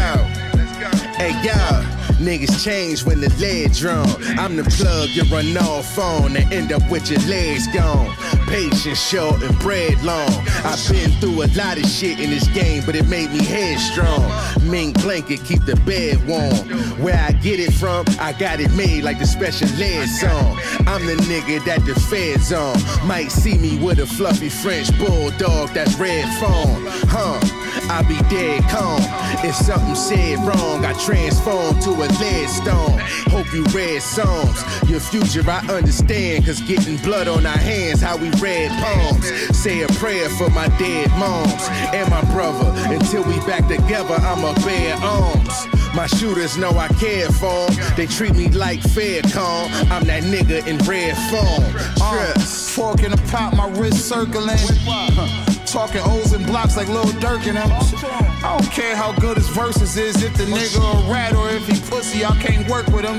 [1.16, 2.05] Hey, yo.
[2.22, 4.07] Niggas change when the lead drawn.
[4.39, 8.14] I'm the plug you run off on and end up with your legs gone.
[8.47, 10.31] Patience short and bread long.
[10.64, 14.22] I've been through a lot of shit in this game, but it made me headstrong.
[14.70, 16.68] Mink blanket keep the bed warm.
[17.03, 20.57] Where I get it from, I got it made like the special ed song.
[20.87, 22.77] I'm the nigga that the feds on.
[23.09, 26.87] Might see me with a fluffy French bulldog that's red phone.
[27.11, 27.64] Huh?
[27.91, 29.01] I be dead calm.
[29.45, 32.99] If something said wrong, I transform to a lead stone.
[33.31, 34.62] Hope you read Psalms.
[34.89, 39.27] Your future I understand, cause getting blood on our hands, how we read palms.
[39.57, 42.72] Say a prayer for my dead moms and my brother.
[42.93, 45.66] Until we back together, I'ma bear arms.
[45.95, 47.95] My shooters know I care for 'em.
[47.97, 49.70] They treat me like fair calm.
[49.93, 51.64] I'm that nigga in red form.
[52.01, 52.70] Uh, Trust.
[52.70, 54.59] Fork in the pot, my wrist circling.
[54.87, 55.53] Huh.
[55.75, 57.68] Talking O's and blocks like Lil Durk and them.
[57.68, 60.22] I don't care how good his verses is.
[60.22, 63.16] If the nigga a rat or if he pussy, I can't work with him.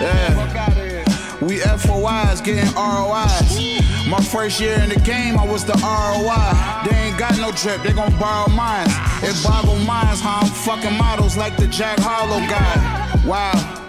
[0.00, 1.42] Yeah.
[1.42, 4.06] We FOIs getting ROIs.
[4.06, 6.88] My first year in the game, I was the ROI.
[6.88, 8.94] They ain't got no drip, they gon' borrow mines.
[9.24, 13.26] It boggle minds how I'm fucking models like the Jack Harlow guy.
[13.26, 13.87] Wow.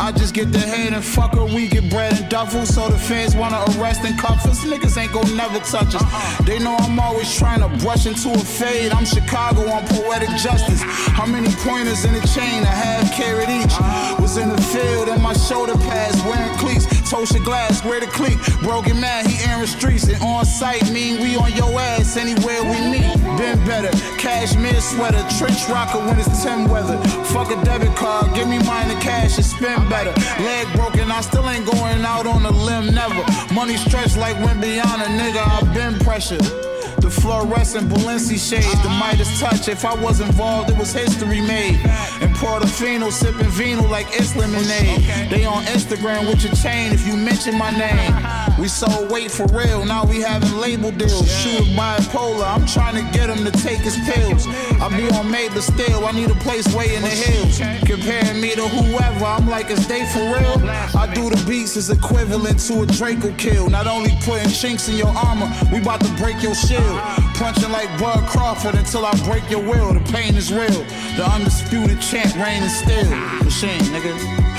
[0.00, 2.66] I just get the head and fuck her, we get bread and duffel.
[2.66, 4.64] So the fans wanna arrest and cuff us.
[4.64, 6.02] Niggas ain't gon' never touch us.
[6.02, 6.42] Uh-uh.
[6.42, 8.92] They know I'm always trying to brush into a fade.
[8.92, 10.82] I'm Chicago on poetic justice.
[10.82, 12.62] How many pointers in the chain?
[12.62, 13.72] A half carrot each.
[13.72, 14.22] Uh-huh.
[14.22, 16.86] Was in the field and my shoulder pads wearing cleats.
[17.14, 18.36] Tosha glass, where the cleat.
[18.60, 20.08] Broken man, he airing streets.
[20.08, 23.14] And on site, mean we on your ass anywhere we meet.
[23.38, 23.96] Been better.
[24.18, 26.98] Cashmere sweater, trench rocker when it's 10 weather.
[27.26, 30.10] Fuck a debit card, give me mine in cash and spend better.
[30.42, 33.24] Leg broken, I still ain't going out on a limb, never.
[33.54, 36.73] Money stretched like went beyond a nigga, I've been pressured.
[37.04, 39.68] The fluorescent Balenci shades, the Midas touch.
[39.68, 41.78] If I was involved, it was history made.
[42.22, 45.02] And Portofino sipping vino like it's lemonade.
[45.28, 48.16] They on Instagram with your chain if you mention my name.
[48.56, 51.28] We sold weight for real, now we having label deals.
[51.42, 54.46] Shooter bipolar, I'm trying to get him to take his pills.
[54.80, 57.58] I be on May, but still, I need a place way in the hills.
[57.84, 60.70] Comparing me to whoever, I'm like, is they for real?
[60.94, 63.68] I do the beats is equivalent to a Draco kill.
[63.68, 66.93] Not only putting chinks in your armor, we about to break your shield.
[67.34, 69.92] Punching like Bud Crawford until I break your will.
[69.94, 70.84] The pain is real.
[71.16, 73.10] The undisputed champ reigning still.
[73.42, 74.53] Machine, nigga.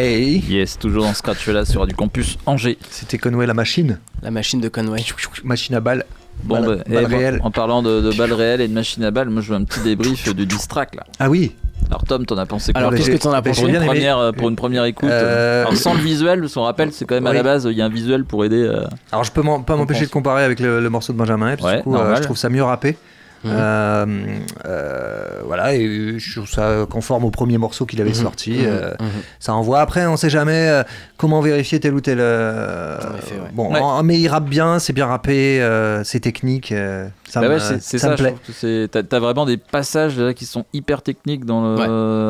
[0.00, 2.78] Hey Yes, toujours dans Scratch là sur du campus Angers.
[2.88, 3.98] C'était Conway la machine.
[4.22, 5.02] La machine de Conway.
[5.42, 6.04] Machine à balles.
[6.44, 7.40] Bon, Balle- bah, eh, balle réelle.
[7.42, 9.64] en parlant de, de balles réelles et de machines à balles, moi je veux un
[9.64, 11.02] petit débrief du distrack là.
[11.18, 11.50] Ah oui
[11.88, 13.78] Alors Tom, t'en as pensé quoi Alors, qu'est-ce que t'en as Pour pensé une bien
[13.80, 13.86] aimé.
[13.88, 15.08] première, euh, pour une première écoute.
[15.10, 17.36] Euh, Alors, sans le visuel, on rappelle, c'est quand même à Oui.
[17.36, 18.62] la base, il y a un visuel pour aider.
[18.62, 21.64] euh, Alors je peux pas m'empêcher de comparer avec le, le morceau de Benjamin Epps,
[21.64, 22.96] Ouais, du coup euh, je trouve ça mieux rappé.
[23.46, 24.06] Euh,
[24.66, 28.14] euh, voilà, et je trouve ça conforme au premier morceau qu'il avait Mhm.
[28.16, 28.50] sorti.
[28.52, 28.64] Mhm.
[28.66, 29.06] euh, Mhm.
[29.38, 29.80] Ça envoie.
[29.80, 30.82] Après, on sait jamais euh,
[31.16, 32.18] comment vérifier tel ou tel.
[32.20, 32.98] euh,
[33.52, 33.80] Bon, Ouais.
[33.80, 36.72] en- mais il rappe bien, c'est bien rappé, euh, c'est technique.
[36.72, 38.88] euh, ça Bah me, ouais, c'est ça ça, plaît.
[38.88, 41.82] t'as vraiment des passages là, qui sont hyper techniques dans le.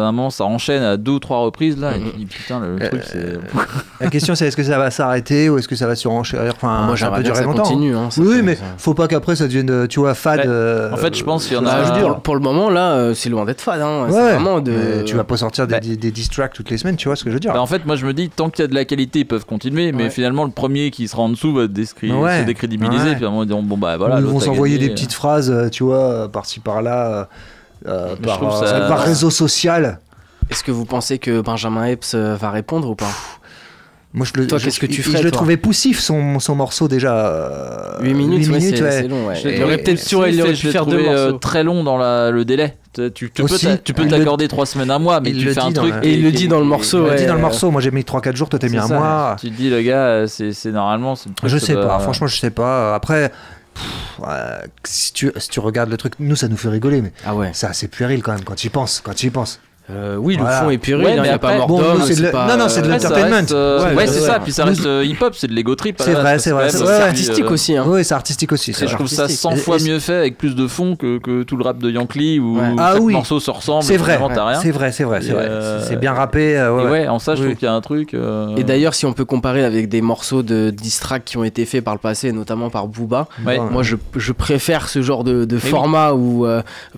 [0.02, 2.60] Un moment, ça enchaîne à deux ou trois reprises là, et tu te dis putain,
[2.60, 3.38] le truc c'est.
[4.00, 6.84] La question c'est est-ce que ça va s'arrêter ou est-ce que ça va surenchérir Enfin,
[6.86, 7.62] Moi, ça peut durer longtemps.
[7.62, 10.40] continue, hein, oui, mais ça- faut pas qu'après ça devienne, tu vois, fade.
[10.46, 12.08] euh, fait, je pense qu'il y en a- chose Ah, dure.
[12.14, 13.80] pour, pour le moment, là, euh, c'est loin d'être fade.
[13.80, 14.04] Hein.
[14.06, 14.70] Ouais, vraiment de.
[14.72, 17.16] mais tu vas pas sortir des, des, des diss tracks toutes les semaines, tu vois
[17.16, 18.64] ce que je veux dire Bah, en fait, moi je me dis, tant qu'il y
[18.64, 20.10] a de la qualité, ils peuvent continuer, mais Ouais.
[20.10, 22.40] finalement, le premier qui sera en dessous va décri- Ouais.
[22.40, 23.14] se décrédibiliser, Ouais.
[23.16, 24.16] puis à un moment, ils diront, bon bah voilà.
[24.16, 27.06] Ou ils l'autre vont a s'envoyer des petites phrases, euh, tu vois, euh, par-ci par-là,
[27.06, 27.24] euh,
[27.88, 30.00] euh, par, euh, ça- par réseau social.
[30.50, 33.10] Est-ce que vous pensez que Benjamin Epps euh, va répondre ou pas?
[34.14, 36.38] Moi, je le, Toi, je- qu'est-ce que tu ferais Je le toi trouvais poussif son,
[36.40, 37.26] son morceau déjà.
[37.26, 38.90] euh, 8 minutes, huit ouais, c'est- ouais.
[38.90, 39.34] c'est long, ouais.
[39.36, 41.98] Je Il aurait peut-être il aurait l'ai pu faire deux trouvé, euh, très long dans
[41.98, 42.78] la, le délai.
[42.94, 45.28] Tu, tu- tu peux Aussi, t'a- tu peux le- t'accorder 3 semaines, un mois, mais
[45.30, 45.94] il tu le fais un dit dans truc.
[45.94, 47.70] la- Et il le dit dans le morceau, Il l'a dit dans le euh, morceau,
[47.70, 48.98] moi j'ai mis 3-4 jours, toi t'as mis C'est un ça.
[48.98, 49.36] mois.
[49.38, 51.14] Tu te dis, le gars, euh, c'est c'est normalement.
[51.14, 52.94] c'est le Je ça sais pas, franchement, je sais pas.
[52.94, 53.30] Après,
[54.84, 57.50] si, tu, si tu regardes le truc, nous ça nous fait rigoler, mais Ah ouais.
[57.52, 59.00] c'est assez puéril quand même quand tu y penses.
[59.04, 59.60] Quand tu y penses.
[59.90, 60.60] Euh, oui, le Voilà.
[60.60, 62.46] fond est puéril, Ouais, hein, il mais n'y a pas mort bon, d'homme, la- pas,
[62.46, 63.36] non, non, c'est de Ouais, l'entertainment.
[63.36, 64.38] reste, euh, Ouais, c'est ça.
[64.38, 65.96] Puis ça reste euh, hip-hop, c'est de l'ego trip.
[65.98, 66.68] C'est vrai, c'est vrai.
[66.70, 67.74] quand C'est artistique euh, aussi.
[67.74, 67.84] Hein.
[67.88, 68.74] Oui, c'est artistique aussi.
[68.74, 71.56] je trouve ça 100 Et- fois mieux fait avec plus de fond que, que tout
[71.56, 72.64] le rap de Yankee où Ouais.
[72.76, 73.12] Ah chaque oui.
[73.14, 73.82] morceau se ressemble.
[73.82, 74.18] C'est vrai,
[74.60, 75.20] c'est vrai, c'est vrai,
[75.86, 76.56] c'est bien rappé.
[76.90, 78.14] ouais, en ça, je trouve qu'il y a un truc.
[78.58, 81.82] Et d'ailleurs, si on peut comparer avec des morceaux de distrack qui ont été faits
[81.82, 83.26] par le passé, notamment par Booba,
[83.70, 86.46] moi je, préfère ce genre de, format où.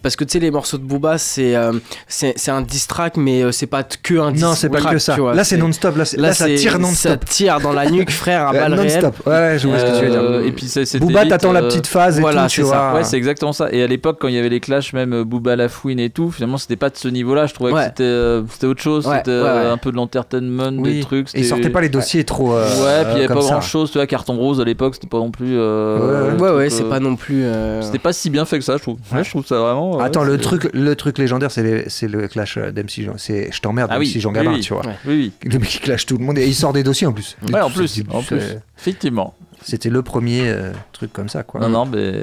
[0.03, 3.67] parce que tu sais, les morceaux de Booba, c'est un diss track, mais euh, c'est
[3.67, 5.15] pas que un diss Non, c'est pas track, que ça.
[5.15, 5.97] tu vois, Là, c'est non-stop.
[5.97, 7.11] Là, là, ça tire non-stop.
[7.13, 9.15] Ça tire dans la nuque, frère, à Ouais, balle non-stop.
[9.27, 10.21] Ouais, ouais, je vois ce que tu veux dire.
[10.23, 12.69] Euh, et puis c'est- Booba, t'attends la euh, petite phase et voilà, tout, tu c'est
[12.69, 12.91] ça.
[12.91, 12.99] vois.
[13.01, 13.69] Ouais, c'est exactement ça.
[13.73, 16.11] Et à l'époque, quand il y avait les clashs, même euh, Booba la fouine et
[16.11, 17.47] tout, finalement, c'était pas de ce niveau-là.
[17.47, 17.81] Je trouvais Ouais.
[17.83, 19.07] que c'était euh, c'était autre chose.
[19.07, 19.71] Ouais, c'était ouais, euh, ouais.
[19.71, 20.95] un peu de l'entertainment, Oui.
[20.95, 21.29] des trucs.
[21.35, 22.55] Et sortaient pas les dossiers trop.
[22.55, 23.51] euh, ouais, puis il y avait pas ça.
[23.53, 23.91] grand chose.
[23.91, 25.57] Tu vois, Carton Rose à l'époque, c'était pas non plus.
[25.59, 27.45] euh, Ouais, Ouais, c'est euh, pas non plus.
[27.45, 28.99] euh, C'était pas si bien fait que ça, je trouve.
[29.13, 29.99] Ouais, je trouve ça vraiment.
[30.01, 31.63] Attends, le truc, le truc légendaire, c'est
[32.09, 33.15] le clash euh, d'MC Jean.
[33.17, 34.61] C'est je t'emmerde, Ah oui, MC Jean oui, Gabin, oui.
[34.61, 34.83] tu vois.
[35.07, 37.37] Oui, Le mec qui clash tout le monde et il sort des dossiers en plus.
[37.53, 38.41] Ouais, en plus, c'est- en plus.
[38.41, 39.35] c'est- Effectivement.
[39.63, 41.61] C'était le premier euh, truc comme ça, quoi.
[41.61, 42.15] Non, non, mais.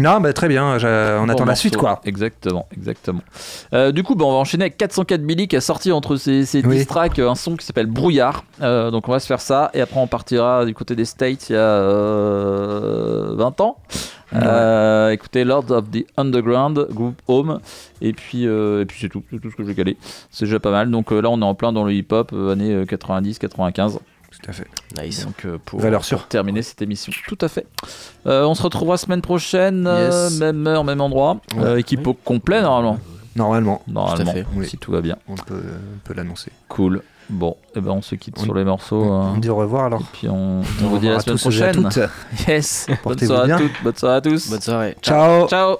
[0.00, 0.76] Non, bah, très bien.
[0.76, 2.00] On Bon attend la suite, quoi.
[2.04, 3.20] Exactement, exactement.
[3.72, 6.44] Euh, du coup, bah, on va enchaîner avec 404 Billy qui a sorti entre ses,
[6.44, 6.76] ses Oui.
[6.76, 8.44] diss tracks euh, un son qui s'appelle Brouillard.
[8.62, 11.48] Euh, donc on va se faire ça et après on partira du côté des States
[11.50, 13.78] il y a euh, 20 ans.
[14.34, 17.60] Euh, écoutez Lords of the Underground, Group Home,
[18.00, 19.96] et puis, euh, et puis c'est tout, c'est tout ce que j'ai calé.
[20.30, 20.90] C'est déjà pas mal.
[20.90, 23.98] Donc euh, là on est en plein dans le hip-hop, euh, années 90-95.
[24.30, 24.66] Tout à fait.
[25.02, 25.24] Nice.
[25.24, 26.28] Donc euh, pour, Valeur pour sûre.
[26.28, 27.12] terminer cette émission.
[27.26, 27.66] Tout à fait.
[28.26, 30.38] Euh, on se retrouvera semaine prochaine, euh, Yes.
[30.38, 31.40] même heure, même endroit.
[31.56, 31.64] Ouais.
[31.64, 32.98] Euh, équipe au complet normalement.
[33.34, 33.82] Normalement.
[33.88, 34.46] Normalement, fait.
[34.54, 34.66] Oui.
[34.68, 35.16] si tout va bien.
[35.28, 36.50] On peut, on peut l'annoncer.
[36.68, 37.02] Cool.
[37.30, 39.02] Bon, et ben on se quitte On- sur les morceaux.
[39.02, 39.38] On hein.
[39.38, 40.02] dit au revoir alors.
[40.12, 42.08] Puis on, on vous dit revoir la à semaine et à prochaine.
[42.32, 42.46] toutes.
[42.48, 42.86] Yes.
[43.04, 43.82] Bonne soirée à toutes.
[43.84, 44.50] Bonne soirée à tous.
[44.50, 44.96] Bonne soirée.
[45.02, 45.46] Ciao.
[45.48, 45.76] Ciao.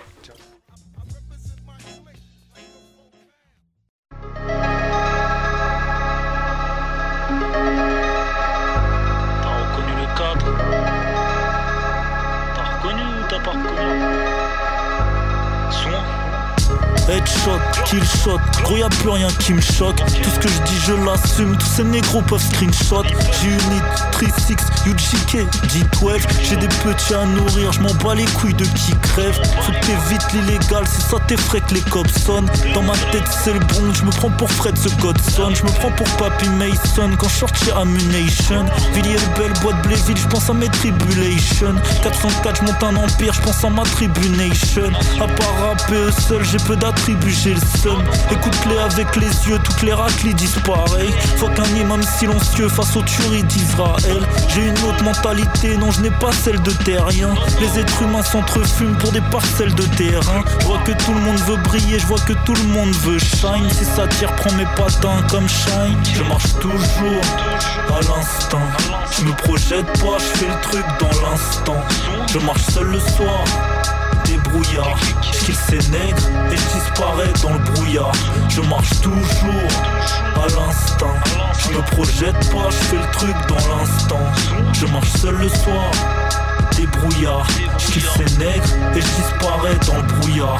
[17.06, 19.96] T'as Headshot, killshot, gros y'a plus rien qui me choque.
[19.96, 23.04] Tout ce que je dis je l'assume, tous ces négros peuvent screenshot.
[23.40, 23.82] J'ai une
[24.12, 28.94] 36, UGK, D12 J'ai des petits à nourrir, je m'en bats les couilles de qui
[29.02, 29.34] crève.
[29.60, 32.50] Faut que t'évites l'illégal, c'est ça t'effraie que les cops sonnent.
[32.74, 35.54] Dans ma tête c'est le bon, je me prends pour Fred ce Godson.
[35.54, 37.10] Je me prends pour Papy Mason.
[37.18, 38.66] Quand je chez Ammunition.
[38.92, 41.74] Villiers belle boîte Bléville, je pense à mes tribulations.
[42.02, 44.90] 404, je monte un empire, je pense à ma tribunation.
[45.20, 49.82] À part rapper eux seuls, j'ai peu d'attributs, j'ai le Écoute-les avec les yeux, toutes
[49.82, 54.26] les racles disent pareil Faut qu'un imam silencieux face aux tueries d'Israël.
[54.48, 58.96] J'ai une autre mentalité, non je n'ai pas celle de terrien Les êtres humains s'entrefument
[58.96, 60.42] pour des parcelles de terrain.
[60.60, 63.20] Je vois que tout le monde veut briller, je vois que tout le monde veut
[63.20, 63.70] shine.
[63.70, 65.98] Si ça tire, prends mes patins comme shine.
[66.12, 67.22] Je marche toujours
[67.90, 68.62] à l'instant.
[69.16, 71.76] Je me projette pas, je fais le truc dans l'instant.
[72.32, 73.44] Je marche seul le soir
[75.22, 78.12] kill ces nègres et je disparais dans le brouillard.
[78.48, 79.68] Je marche toujours
[80.36, 81.14] à l'instant.
[81.58, 84.20] Je me projette pas, je fais le truc dans l'instant.
[84.72, 85.90] Je marche seul le soir
[86.78, 87.46] débrouillard.
[87.78, 90.58] Je ces nègres et je disparais dans le brouillard.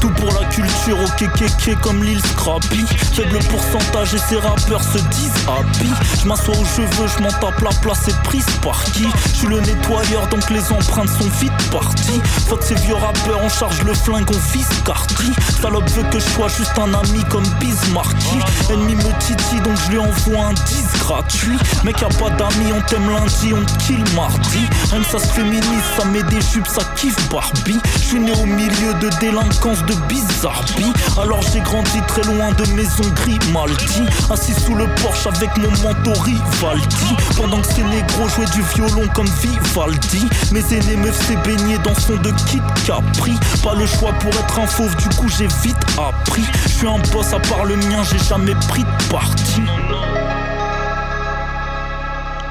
[0.00, 2.86] Tout pour la culture au kékéké comme l'île Scrappy.
[3.12, 5.90] Faible pourcentage et ces rappeurs se disent happy.
[6.22, 9.06] Je m'assois où je veux, je m'en tape la place est prise par qui?
[9.32, 12.20] Je suis le nettoyeur donc les empreintes sont vite parties.
[12.48, 16.28] Fuck ces vieux rappeurs, on charge le flingue, on vise Carty Salope veut que je
[16.30, 18.38] sois juste un ami comme Bismarcky.
[18.70, 21.58] Ennemi me titille donc je lui envoie un 10 gratuit.
[21.84, 24.66] Mec y'a pas d'amis, on t'aime lundi, on kill mardi.
[24.90, 27.80] Que se féminise, ça met des jupes, ça kiffe Barbie.
[27.94, 30.92] Je suis né au milieu de délinquance de bizarrerie.
[31.20, 34.02] Alors j'ai grandi très loin de maison Grimaldi.
[34.30, 37.16] Assis sous le porche avec mon manteau Rivaldi.
[37.36, 40.28] Pendant que ces négros jouaient du violon comme Vivaldi.
[40.52, 43.38] Mes aînés me faisaient baigner dans son de Kid Capri.
[43.62, 46.44] Pas le choix pour être un fauve, du coup j'ai vite appris.
[46.64, 49.62] Je suis un boss, à part le mien, j'ai jamais pris de parti.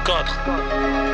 [0.04, 1.09] 4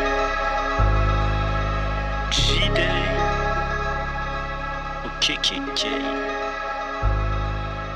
[5.26, 5.90] K, K, K.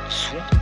[0.09, 0.60] Swamp.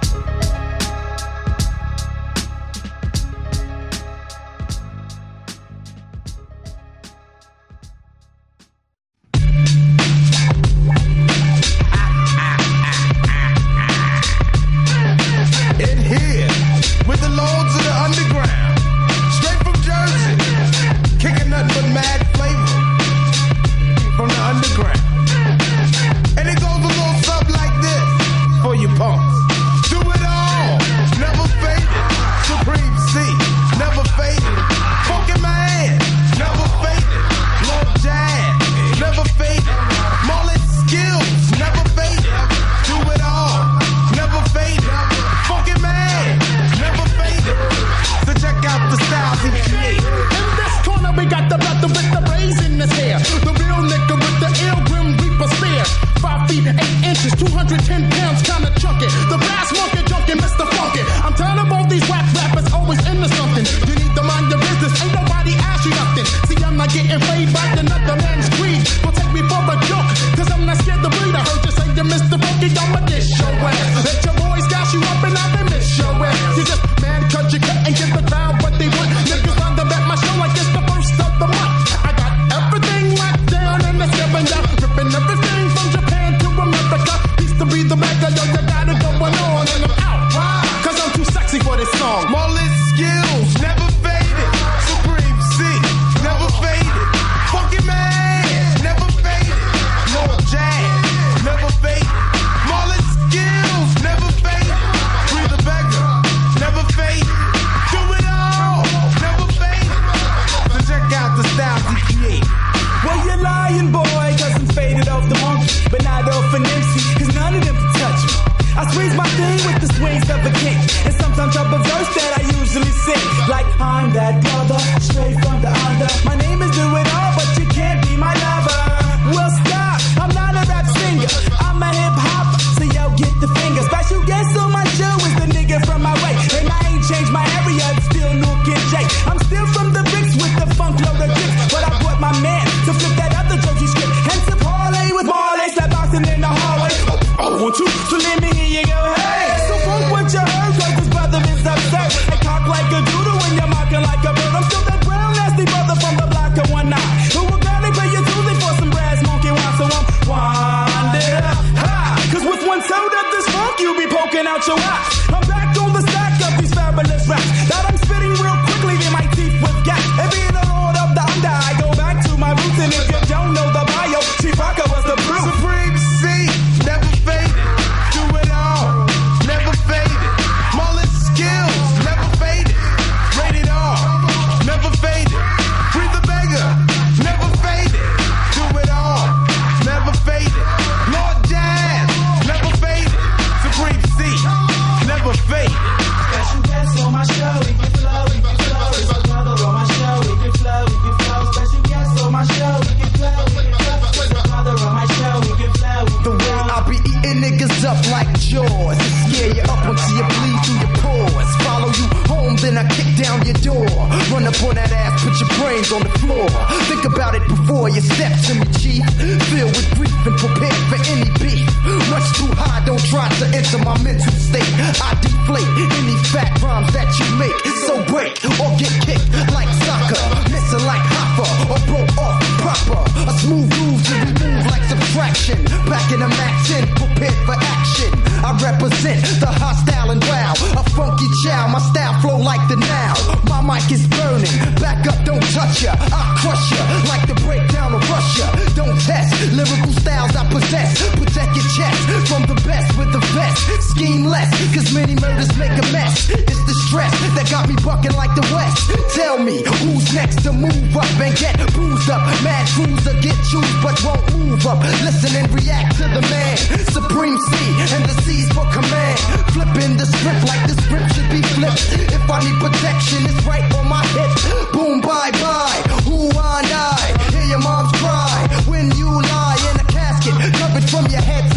[235.88, 238.12] Back in the Mac 10, prepared for action.
[238.44, 240.52] I represent the hostile and wow.
[240.76, 243.16] A funky chow, my style flow like the now.
[243.48, 244.52] My mic is burning.
[244.84, 245.96] Back up, don't touch ya.
[245.96, 248.46] I crush ya like the breakdown of Russia.
[248.76, 251.00] Don't test lyrical styles I possess.
[251.16, 253.64] Protect your chest from the best with the best.
[253.88, 256.28] Scheme less, cause many murders make a mess.
[256.28, 258.92] It's the stress that got me bucking like the West.
[259.16, 262.20] Tell me who's next to move up and get bruised up.
[262.44, 264.80] Mad crews get you, but won't move up.
[265.02, 266.56] Listen and react back to the man,
[266.90, 267.54] Supreme C,
[267.94, 269.18] and the C's for command.
[269.54, 271.86] Flipping the script like the script should be flipped.
[272.10, 274.30] If I need protection, it's right on my hip.
[274.72, 275.78] Boom, bye, bye.
[276.06, 277.08] Who I die?
[277.32, 281.47] Hear your mom's cry when you lie in a casket, covered from your head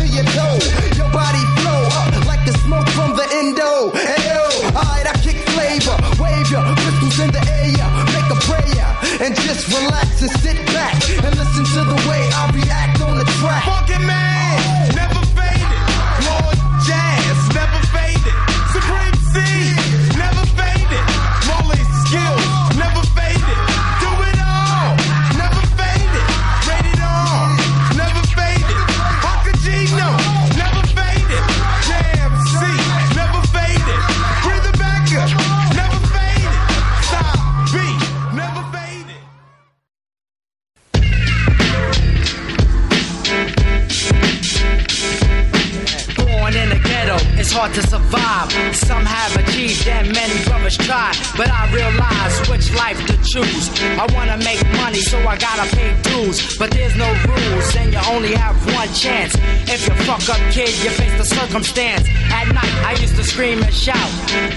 [55.01, 56.57] so I gotta pay dues.
[56.57, 59.35] But there's no rules, and you only have one chance.
[59.67, 62.07] If you fuck up, kid, you face the circumstance.
[62.31, 64.11] At night, I used to scream and shout.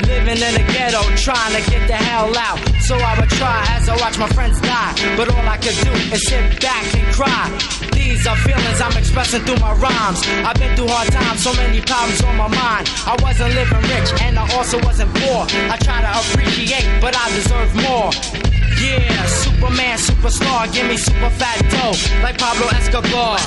[0.06, 2.58] Living in the ghetto, trying to get the hell out.
[2.80, 4.94] So I would try as I watch my friends die.
[5.16, 7.48] But all I could do is sit back and cry.
[7.92, 10.20] These are feelings I'm expressing through my rhymes.
[10.44, 12.90] I've been through hard times, so many problems on my mind.
[13.06, 15.46] I wasn't living rich, and I also wasn't poor.
[15.72, 18.53] I try to appreciate, but I deserve more.
[18.80, 23.38] Yeah, Superman, superstar, give me super fat dough, like Pablo Escobar.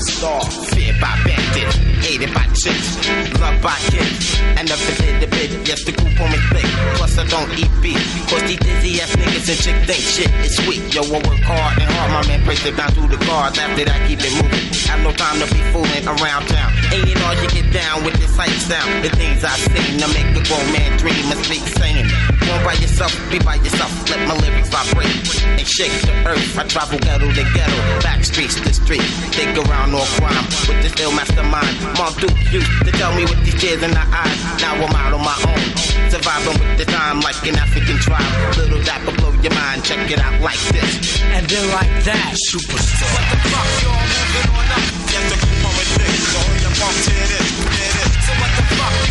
[0.00, 0.40] Star,
[0.72, 2.96] feared by bandits, hated by chicks,
[3.38, 5.50] loved by kids, and never did a bit.
[5.68, 6.64] Yes, the group on me thick.
[6.96, 8.00] Plus, I don't eat beef.
[8.30, 10.80] Cause these dizzy ass niggas and chick think shit is sweet.
[10.94, 12.10] Yo, I work hard and hard.
[12.16, 13.58] My man breaks it down through the cards.
[13.58, 14.72] After that, keep it moving.
[14.88, 16.72] Have no time to be fooling around town.
[16.96, 19.04] Ain't it all you get down with this hype sound?
[19.04, 22.08] The things I seen to make a grown man dream and speak singing.
[22.40, 23.92] Go by yourself, be by yourself.
[24.08, 25.12] Let my lyrics vibrate
[25.60, 26.56] and shake the earth.
[26.56, 29.02] I travel ghetto to ghetto, back streets to street.
[29.34, 31.74] Dig around all crime with this ill mastermind.
[31.98, 34.38] Mom Duke used to tell me with these tears in her eyes.
[34.62, 35.66] Now I'm out on my own.
[36.10, 38.30] Surviving with the time like an African tribe.
[38.56, 39.82] Little dapper blow your mind.
[39.82, 41.20] Check it out like this.
[41.34, 42.38] And then like that.
[42.50, 43.10] Superstar.
[43.10, 44.86] What the fuck, y'all moving on up?
[45.10, 46.18] Yes, the group on with this.
[46.30, 48.10] So your pump to this, to this.
[48.26, 49.09] So what the fuck,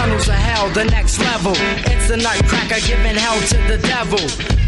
[0.00, 1.52] tunnels of hell, the next level.
[1.92, 4.22] It's the nutcracker giving hell to the devil.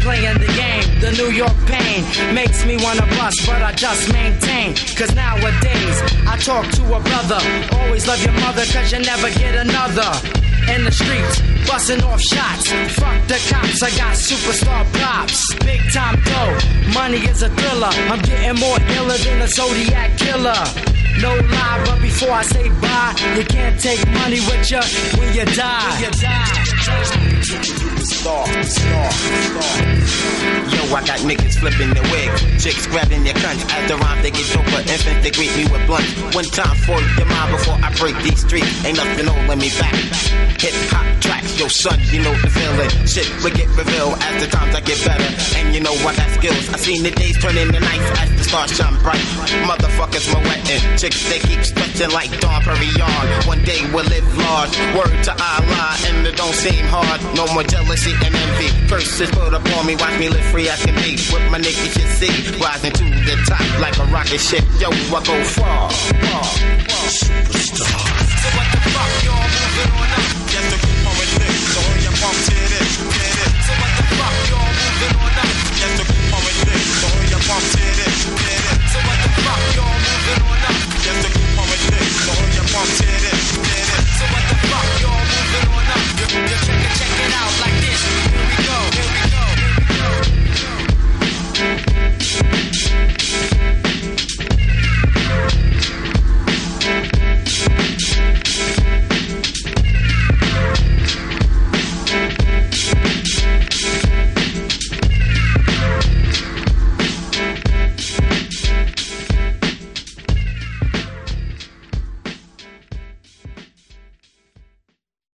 [0.05, 2.05] Playing the game, the New York pain
[2.35, 4.75] makes me wanna bust, but I just maintain.
[4.97, 5.97] Cause nowadays,
[6.29, 7.41] I talk to a brother.
[7.79, 10.09] Always love your mother, cause you never get another.
[10.73, 12.69] In the streets, busting off shots.
[12.99, 15.39] Fuck the cops, I got superstar props.
[15.65, 16.57] Big time dough,
[16.93, 17.93] money is a thriller.
[18.11, 21.02] I'm getting more iller than a Zodiac killer.
[21.21, 24.81] No lie, but before I say bye, you can't take money with you
[25.19, 25.91] when you die.
[25.91, 27.53] When you die.
[30.73, 33.63] Yo, I got niggas flipping their wig, chicks grabbing their cunts.
[33.71, 36.05] As the rhyme they get doper, infant they greet me with blunt.
[36.33, 38.85] One time for your mind before I break these streets.
[38.85, 39.93] Ain't nothing holding me back.
[40.63, 42.89] Hip hop tracks, yo son, you know the feeling.
[43.05, 46.29] Shit will get revealed as the times I get better, and you know I got
[46.31, 46.69] skills.
[46.73, 49.25] I seen the days turn into nights as the stars shine bright.
[49.65, 53.47] Motherfuckers wetting, chicks they keep stretching like Dawn Perignon.
[53.47, 54.73] One day we'll live large.
[54.93, 57.19] Word to Allah, and it don't seem hard.
[57.33, 58.69] No more jealousy and envy.
[58.87, 61.17] Curses put upon me, watch me live free as can be.
[61.33, 64.63] With my niggas you see, rising to the top like a rocket ship.
[64.77, 67.09] Yo, I go far, far, far.
[67.09, 68.05] Superstar.
[68.37, 70.25] So what the fuck, y'all moving on up?
[70.53, 72.62] Yes, the group on with this, so your this.